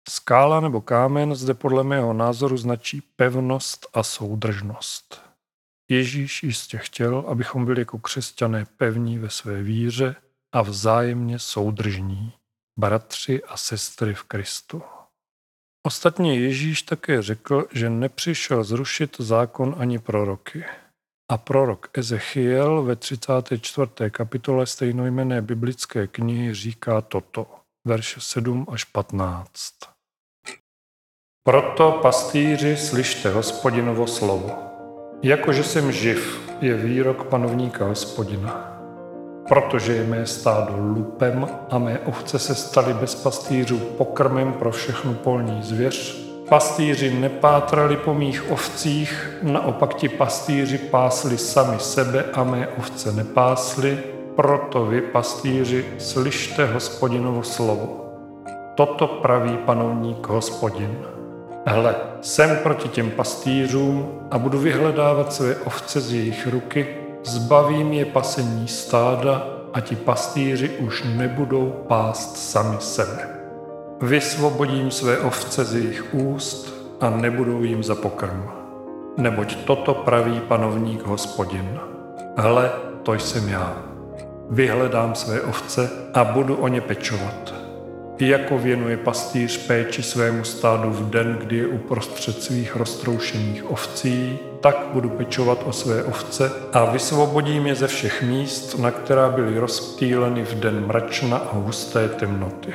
Skála 0.09 0.61
nebo 0.61 0.81
kámen 0.81 1.35
zde 1.35 1.55
podle 1.55 1.85
mého 1.85 2.13
názoru 2.13 2.57
značí 2.57 3.03
pevnost 3.17 3.87
a 3.95 4.03
soudržnost. 4.03 5.23
Ježíš 5.91 6.43
jistě 6.43 6.79
chtěl, 6.79 7.25
abychom 7.29 7.65
byli 7.65 7.81
jako 7.81 7.99
křesťané 7.99 8.67
pevní 8.77 9.19
ve 9.19 9.31
své 9.31 9.63
víře 9.63 10.17
a 10.53 10.63
vzájemně 10.63 11.39
soudržní 11.39 12.33
bratři 12.79 13.43
a 13.45 13.57
sestry 13.57 14.15
v 14.15 14.23
Kristu. 14.23 14.83
Ostatně 15.87 16.39
Ježíš 16.39 16.83
také 16.83 17.23
řekl, 17.23 17.67
že 17.73 17.91
nepřišel 17.91 18.65
zrušit 18.65 19.17
zákon 19.19 19.77
ani 19.79 19.99
proroky. 19.99 20.65
A 21.31 21.39
prorok 21.39 21.99
Ezechiel 21.99 22.83
ve 22.83 22.97
34. 22.97 24.11
kapitole 24.11 24.67
stejnojmené 24.67 25.43
biblické 25.43 26.07
knihy 26.07 26.55
říká 26.55 27.01
toto, 27.01 27.47
verše 27.87 28.21
7 28.21 28.67
až 28.73 28.85
15. 28.85 29.51
Proto 31.43 31.99
pastýři 32.03 32.77
slyšte 32.77 33.31
hospodinovo 33.31 34.07
slovo. 34.07 34.51
Jakože 35.23 35.65
jsem 35.65 35.93
živ, 35.93 36.51
je 36.61 36.77
výrok 36.77 37.29
panovníka 37.29 37.85
hospodina 37.85 38.76
protože 39.49 39.93
je 39.93 40.05
mé 40.05 40.27
stádo 40.27 40.75
lupem 40.79 41.49
a 41.71 41.79
mé 41.79 41.99
ovce 41.99 42.39
se 42.39 42.55
staly 42.55 42.95
bez 42.95 43.15
pastýřů 43.15 43.79
pokrmem 43.79 44.53
pro 44.53 44.71
všechnu 44.71 45.15
polní 45.15 45.63
zvěř. 45.63 46.27
Pastýři 46.49 47.15
nepátrali 47.15 47.97
po 47.97 48.15
mých 48.15 48.51
ovcích, 48.51 49.39
naopak 49.43 49.95
ti 49.95 50.09
pastýři 50.09 50.79
pásli 50.79 51.39
sami 51.39 51.79
sebe 51.79 52.25
a 52.33 52.45
mé 52.45 52.69
ovce 52.69 53.13
nepásli, 53.13 53.99
proto 54.37 54.87
vy, 54.87 55.01
pastýři, 55.01 55.85
slyšte 55.99 56.67
hospodinovo 56.67 57.43
slovo. 57.43 58.03
Toto 58.75 59.07
praví 59.07 59.57
panovník 59.57 60.27
hospodin. 60.27 60.99
Hle, 61.67 61.95
jsem 62.21 62.57
proti 62.57 62.89
těm 62.89 63.11
pastýřům 63.11 64.09
a 64.31 64.39
budu 64.39 64.59
vyhledávat 64.59 65.33
své 65.33 65.57
ovce 65.57 66.01
z 66.01 66.13
jejich 66.13 66.47
ruky 66.47 67.06
Zbavím 67.27 67.93
je 67.93 68.05
pasení 68.05 68.69
stáda 68.69 69.47
a 69.73 69.81
ti 69.81 69.97
pastýři 69.97 70.69
už 70.69 71.05
nebudou 71.17 71.85
pást 71.89 72.37
sami 72.37 72.77
sebe. 72.79 73.29
Vysvobodím 74.01 74.91
své 74.91 75.19
ovce 75.19 75.65
z 75.65 75.75
jejich 75.75 76.15
úst 76.15 76.75
a 77.01 77.11
nebudou 77.11 77.63
jim 77.63 77.83
za 77.83 77.95
pokrm. 77.95 78.43
Neboť 79.17 79.57
toto 79.57 79.95
praví 79.95 80.41
panovník 80.41 81.03
hospodin. 81.03 81.81
Hle, 82.37 82.73
to 83.03 83.15
jsem 83.15 83.49
já. 83.49 83.77
Vyhledám 84.51 85.15
své 85.15 85.41
ovce 85.41 85.91
a 86.15 86.25
budu 86.25 86.57
o 86.57 86.69
ně 86.69 86.81
pečovat. 86.81 87.55
Jako 88.21 88.59
věnuje 88.59 88.97
pastýř 88.97 89.67
péči 89.67 90.03
svému 90.03 90.45
stádu 90.45 90.91
v 90.91 91.11
den, 91.11 91.39
kdy 91.41 91.57
je 91.57 91.67
uprostřed 91.67 92.43
svých 92.43 92.77
roztroušených 92.77 93.71
ovcí, 93.71 94.39
tak 94.61 94.87
budu 94.93 95.09
pečovat 95.09 95.59
o 95.67 95.73
své 95.73 96.05
ovce 96.05 96.53
a 96.73 96.85
vysvobodím 96.85 97.67
je 97.67 97.75
ze 97.75 97.87
všech 97.87 98.23
míst, 98.23 98.79
na 98.79 98.91
která 98.91 99.29
byly 99.29 99.59
rozptýleny 99.59 100.45
v 100.45 100.55
den 100.55 100.87
mračna 100.87 101.37
a 101.37 101.57
husté 101.57 102.09
temnoty. 102.09 102.75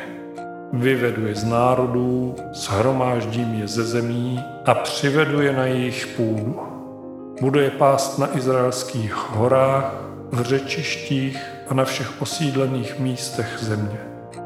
Vyvedu 0.74 1.28
je 1.28 1.36
z 1.36 1.44
národů, 1.44 2.36
shromáždím 2.54 3.54
je 3.54 3.67
ze 3.67 3.84
zemí 3.84 4.39
a 4.65 4.74
přivedu 4.74 5.41
je 5.41 5.54
na 5.54 5.65
jejich 5.65 6.08
půdu. 6.08 6.60
Budu 7.41 7.60
je 7.60 7.70
pást 7.70 8.20
na 8.20 8.38
izraelských 8.38 9.13
horách, 9.30 9.94
v 10.32 10.41
řečištích 10.41 11.39
a 11.67 11.74
na 11.74 11.86
všech 11.86 12.22
osídlených 12.22 13.00
místech 13.00 13.58
země. 13.60 14.00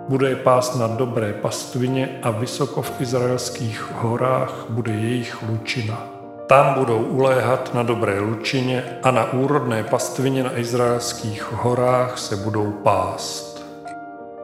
Bude 0.09 0.29
je 0.29 0.35
pást 0.35 0.75
na 0.75 0.87
dobré 0.87 1.33
pastvině 1.33 2.19
a 2.23 2.31
vysoko 2.31 2.81
v 2.81 3.01
izraelských 3.01 3.91
horách 3.91 4.65
bude 4.69 4.91
jejich 4.91 5.41
lučina. 5.49 6.14
Tam 6.47 6.73
budou 6.73 7.03
uléhat 7.03 7.73
na 7.73 7.83
dobré 7.83 8.19
lučině 8.19 8.99
a 9.03 9.11
na 9.11 9.33
úrodné 9.33 9.83
pastvině 9.83 10.43
na 10.43 10.57
izraelských 10.57 11.51
horách 11.51 12.17
se 12.17 12.35
budou 12.35 12.71
pást. 12.71 13.65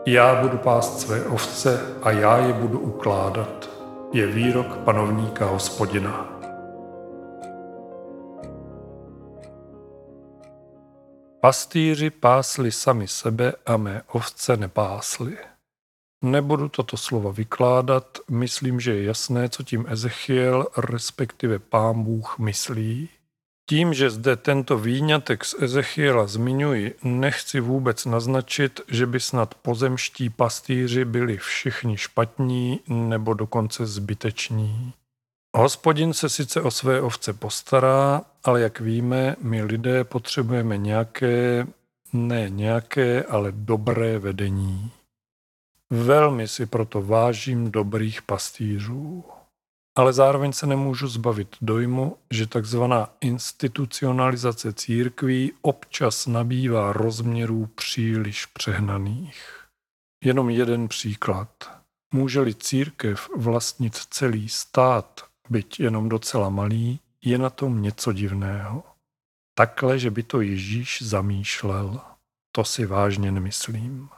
Já 0.06 0.42
budu 0.42 0.58
pást 0.58 1.00
své 1.00 1.26
ovce 1.26 1.82
a 2.04 2.12
já 2.12 2.38
je 2.38 2.54
budu 2.54 2.80
ukládat. 2.80 3.70
Je 4.14 4.28
výrok 4.28 4.78
panovníka 4.78 5.46
hospodina. 5.46 6.40
Pastýři 11.40 12.10
pásli 12.10 12.72
sami 12.72 13.08
sebe 13.08 13.54
a 13.66 13.78
mé 13.78 14.02
ovce 14.12 14.58
nepásli. 14.58 15.38
Nebudu 16.22 16.70
toto 16.70 16.98
slovo 16.98 17.34
vykládat, 17.34 18.18
myslím, 18.30 18.80
že 18.80 18.96
je 18.96 19.04
jasné, 19.04 19.50
co 19.50 19.64
tím 19.64 19.86
Ezechiel, 19.90 20.68
respektive 20.78 21.60
pán 21.60 22.04
Bůh, 22.04 22.40
myslí. 22.40 23.10
Tím, 23.70 23.94
že 23.94 24.10
zde 24.10 24.36
tento 24.36 24.78
výňatek 24.78 25.46
z 25.46 25.56
Ezechiela 25.62 26.28
zmiňuji, 26.28 26.96
nechci 27.04 27.60
vůbec 27.60 28.06
naznačit, 28.06 28.82
že 28.88 29.06
by 29.06 29.20
snad 29.20 29.56
pozemští 29.56 30.30
pastýři 30.30 31.06
byli 31.06 31.38
všichni 31.38 31.98
špatní 31.98 32.80
nebo 32.88 33.34
dokonce 33.34 33.86
zbyteční. 33.86 34.94
Hospodin 35.58 36.14
se 36.14 36.30
sice 36.30 36.62
o 36.62 36.72
své 36.72 37.02
ovce 37.02 37.34
postará, 37.34 38.22
ale 38.44 38.62
jak 38.62 38.80
víme, 38.80 39.36
my 39.42 39.64
lidé 39.64 40.04
potřebujeme 40.04 40.78
nějaké, 40.78 41.68
ne 42.14 42.50
nějaké, 42.50 43.24
ale 43.24 43.52
dobré 43.52 44.20
vedení. 44.20 44.92
Velmi 45.94 46.48
si 46.48 46.66
proto 46.66 47.02
vážím 47.02 47.72
dobrých 47.72 48.22
pastýřů. 48.22 49.24
Ale 49.98 50.14
zároveň 50.14 50.54
se 50.54 50.68
nemůžu 50.68 51.08
zbavit 51.08 51.56
dojmu, 51.62 52.18
že 52.30 52.48
takzvaná 52.48 53.10
institucionalizace 53.22 54.74
církví 54.74 55.54
občas 55.62 56.28
nabývá 56.28 56.94
rozměrů 56.94 57.70
příliš 57.76 58.46
přehnaných. 58.46 59.66
Jenom 60.24 60.50
jeden 60.50 60.88
příklad. 60.88 61.50
Může-li 62.14 62.56
církev 62.56 63.30
vlastnit 63.36 63.96
celý 63.96 64.50
stát, 64.50 65.26
byť 65.50 65.80
jenom 65.80 66.10
docela 66.10 66.50
malý, 66.50 67.00
je 67.24 67.38
na 67.38 67.50
tom 67.50 67.82
něco 67.82 68.14
divného. 68.14 68.84
Takhle, 69.58 70.00
že 70.00 70.12
by 70.12 70.24
to 70.24 70.42
Ježíš 70.42 71.02
zamýšlel, 71.02 72.02
to 72.52 72.64
si 72.64 72.86
vážně 72.86 73.32
nemyslím. 73.32 74.10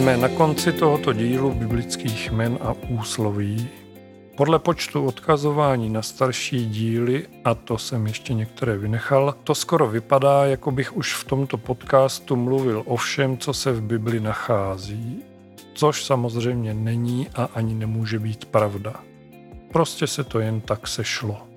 Jsme 0.00 0.16
na 0.16 0.28
konci 0.28 0.72
tohoto 0.72 1.12
dílu 1.12 1.54
biblických 1.54 2.30
men 2.30 2.58
a 2.60 2.74
úsloví. 2.88 3.68
Podle 4.36 4.58
počtu 4.58 5.06
odkazování 5.06 5.90
na 5.90 6.02
starší 6.02 6.66
díly, 6.66 7.26
a 7.44 7.54
to 7.54 7.78
jsem 7.78 8.06
ještě 8.06 8.34
některé 8.34 8.78
vynechal, 8.78 9.34
to 9.44 9.54
skoro 9.54 9.88
vypadá, 9.88 10.46
jako 10.46 10.70
bych 10.70 10.96
už 10.96 11.14
v 11.14 11.24
tomto 11.24 11.58
podcastu 11.58 12.36
mluvil 12.36 12.82
o 12.86 12.96
všem, 12.96 13.38
co 13.38 13.52
se 13.52 13.72
v 13.72 13.82
Bibli 13.82 14.20
nachází. 14.20 15.22
Což 15.74 16.04
samozřejmě 16.04 16.74
není 16.74 17.28
a 17.34 17.48
ani 17.54 17.74
nemůže 17.74 18.18
být 18.18 18.44
pravda. 18.44 18.94
Prostě 19.72 20.06
se 20.06 20.24
to 20.24 20.40
jen 20.40 20.60
tak 20.60 20.88
sešlo. 20.88 21.49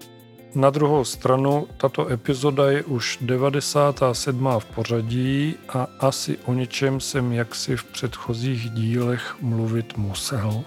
Na 0.55 0.69
druhou 0.69 1.03
stranu, 1.03 1.67
tato 1.77 2.09
epizoda 2.09 2.71
je 2.71 2.83
už 2.83 3.17
97. 3.21 4.49
v 4.59 4.65
pořadí 4.65 5.55
a 5.69 5.87
asi 5.99 6.37
o 6.37 6.53
něčem 6.53 6.99
jsem 6.99 7.31
jaksi 7.31 7.77
v 7.77 7.83
předchozích 7.83 8.69
dílech 8.69 9.35
mluvit 9.41 9.97
musel. 9.97 10.63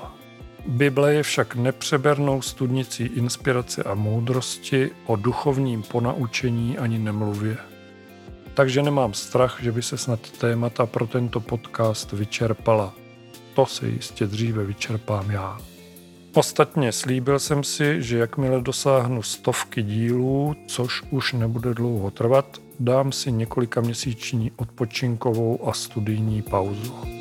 Bible 0.67 1.15
je 1.15 1.23
však 1.23 1.55
nepřebernou 1.55 2.43
studnicí 2.43 3.05
inspirace 3.05 3.83
a 3.83 3.95
moudrosti, 3.95 4.91
o 5.07 5.17
duchovním 5.17 5.83
ponaučení 5.83 6.79
ani 6.79 6.99
nemluvě. 6.99 7.57
Takže 8.55 8.83
nemám 8.83 9.15
strach, 9.15 9.59
že 9.63 9.73
by 9.73 9.83
se 9.83 9.99
snad 9.99 10.21
témata 10.31 10.87
pro 10.87 11.07
tento 11.07 11.41
podcast 11.41 12.13
vyčerpala. 12.13 12.95
To 13.55 13.67
se 13.67 13.89
jistě 13.89 14.27
dříve 14.27 14.65
vyčerpám 14.65 15.31
já. 15.31 15.59
Ostatně 16.37 16.93
slíbil 16.93 17.39
jsem 17.39 17.65
si, 17.65 18.03
že 18.03 18.19
jakmile 18.19 18.61
dosáhnu 18.61 19.23
stovky 19.23 19.83
dílů, 19.83 20.55
což 20.67 21.03
už 21.11 21.33
nebude 21.33 21.75
dlouho 21.75 22.11
trvat, 22.11 22.59
dám 22.81 23.13
si 23.13 23.33
několika 23.33 23.81
měsíční 23.81 24.51
odpočinkovou 24.57 25.69
a 25.69 25.73
studijní 25.73 26.43
pauzu. 26.43 27.16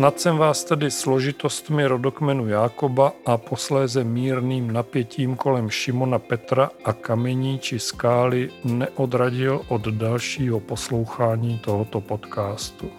Snad 0.00 0.20
jsem 0.20 0.38
vás 0.38 0.64
tedy 0.64 0.90
složitostmi 0.90 1.86
rodokmenu 1.86 2.48
Jákoba 2.48 3.12
a 3.26 3.36
posléze 3.36 4.04
mírným 4.04 4.72
napětím 4.72 5.36
kolem 5.36 5.70
Šimona 5.70 6.18
Petra 6.18 6.70
a 6.84 6.92
kamení 6.92 7.58
či 7.58 7.78
skály 7.78 8.50
neodradil 8.64 9.60
od 9.68 9.88
dalšího 9.88 10.60
poslouchání 10.60 11.58
tohoto 11.58 12.00
podcastu. 12.00 12.90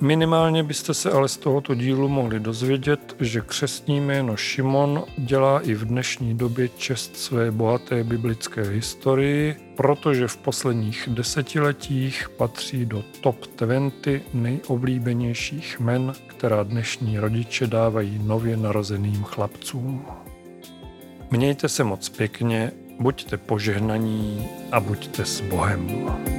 Minimálně 0.00 0.62
byste 0.62 0.94
se 0.94 1.10
ale 1.10 1.28
z 1.28 1.36
tohoto 1.36 1.74
dílu 1.74 2.08
mohli 2.08 2.40
dozvědět, 2.40 3.16
že 3.20 3.40
křestní 3.40 4.00
jméno 4.00 4.36
Šimon 4.36 5.04
dělá 5.18 5.60
i 5.60 5.74
v 5.74 5.84
dnešní 5.84 6.34
době 6.34 6.68
čest 6.68 7.16
své 7.16 7.50
bohaté 7.50 8.04
biblické 8.04 8.62
historii, 8.62 9.56
protože 9.76 10.28
v 10.28 10.36
posledních 10.36 11.08
desetiletích 11.12 12.28
patří 12.28 12.86
do 12.86 13.04
top 13.20 13.36
20 13.58 14.34
nejoblíbenějších 14.34 15.80
men, 15.80 16.12
která 16.26 16.62
dnešní 16.62 17.18
rodiče 17.18 17.66
dávají 17.66 18.20
nově 18.24 18.56
narozeným 18.56 19.24
chlapcům. 19.24 20.04
Mějte 21.30 21.68
se 21.68 21.84
moc 21.84 22.08
pěkně, 22.08 22.72
buďte 23.00 23.36
požehnaní 23.36 24.48
a 24.72 24.80
buďte 24.80 25.24
s 25.24 25.40
Bohem. 25.40 26.35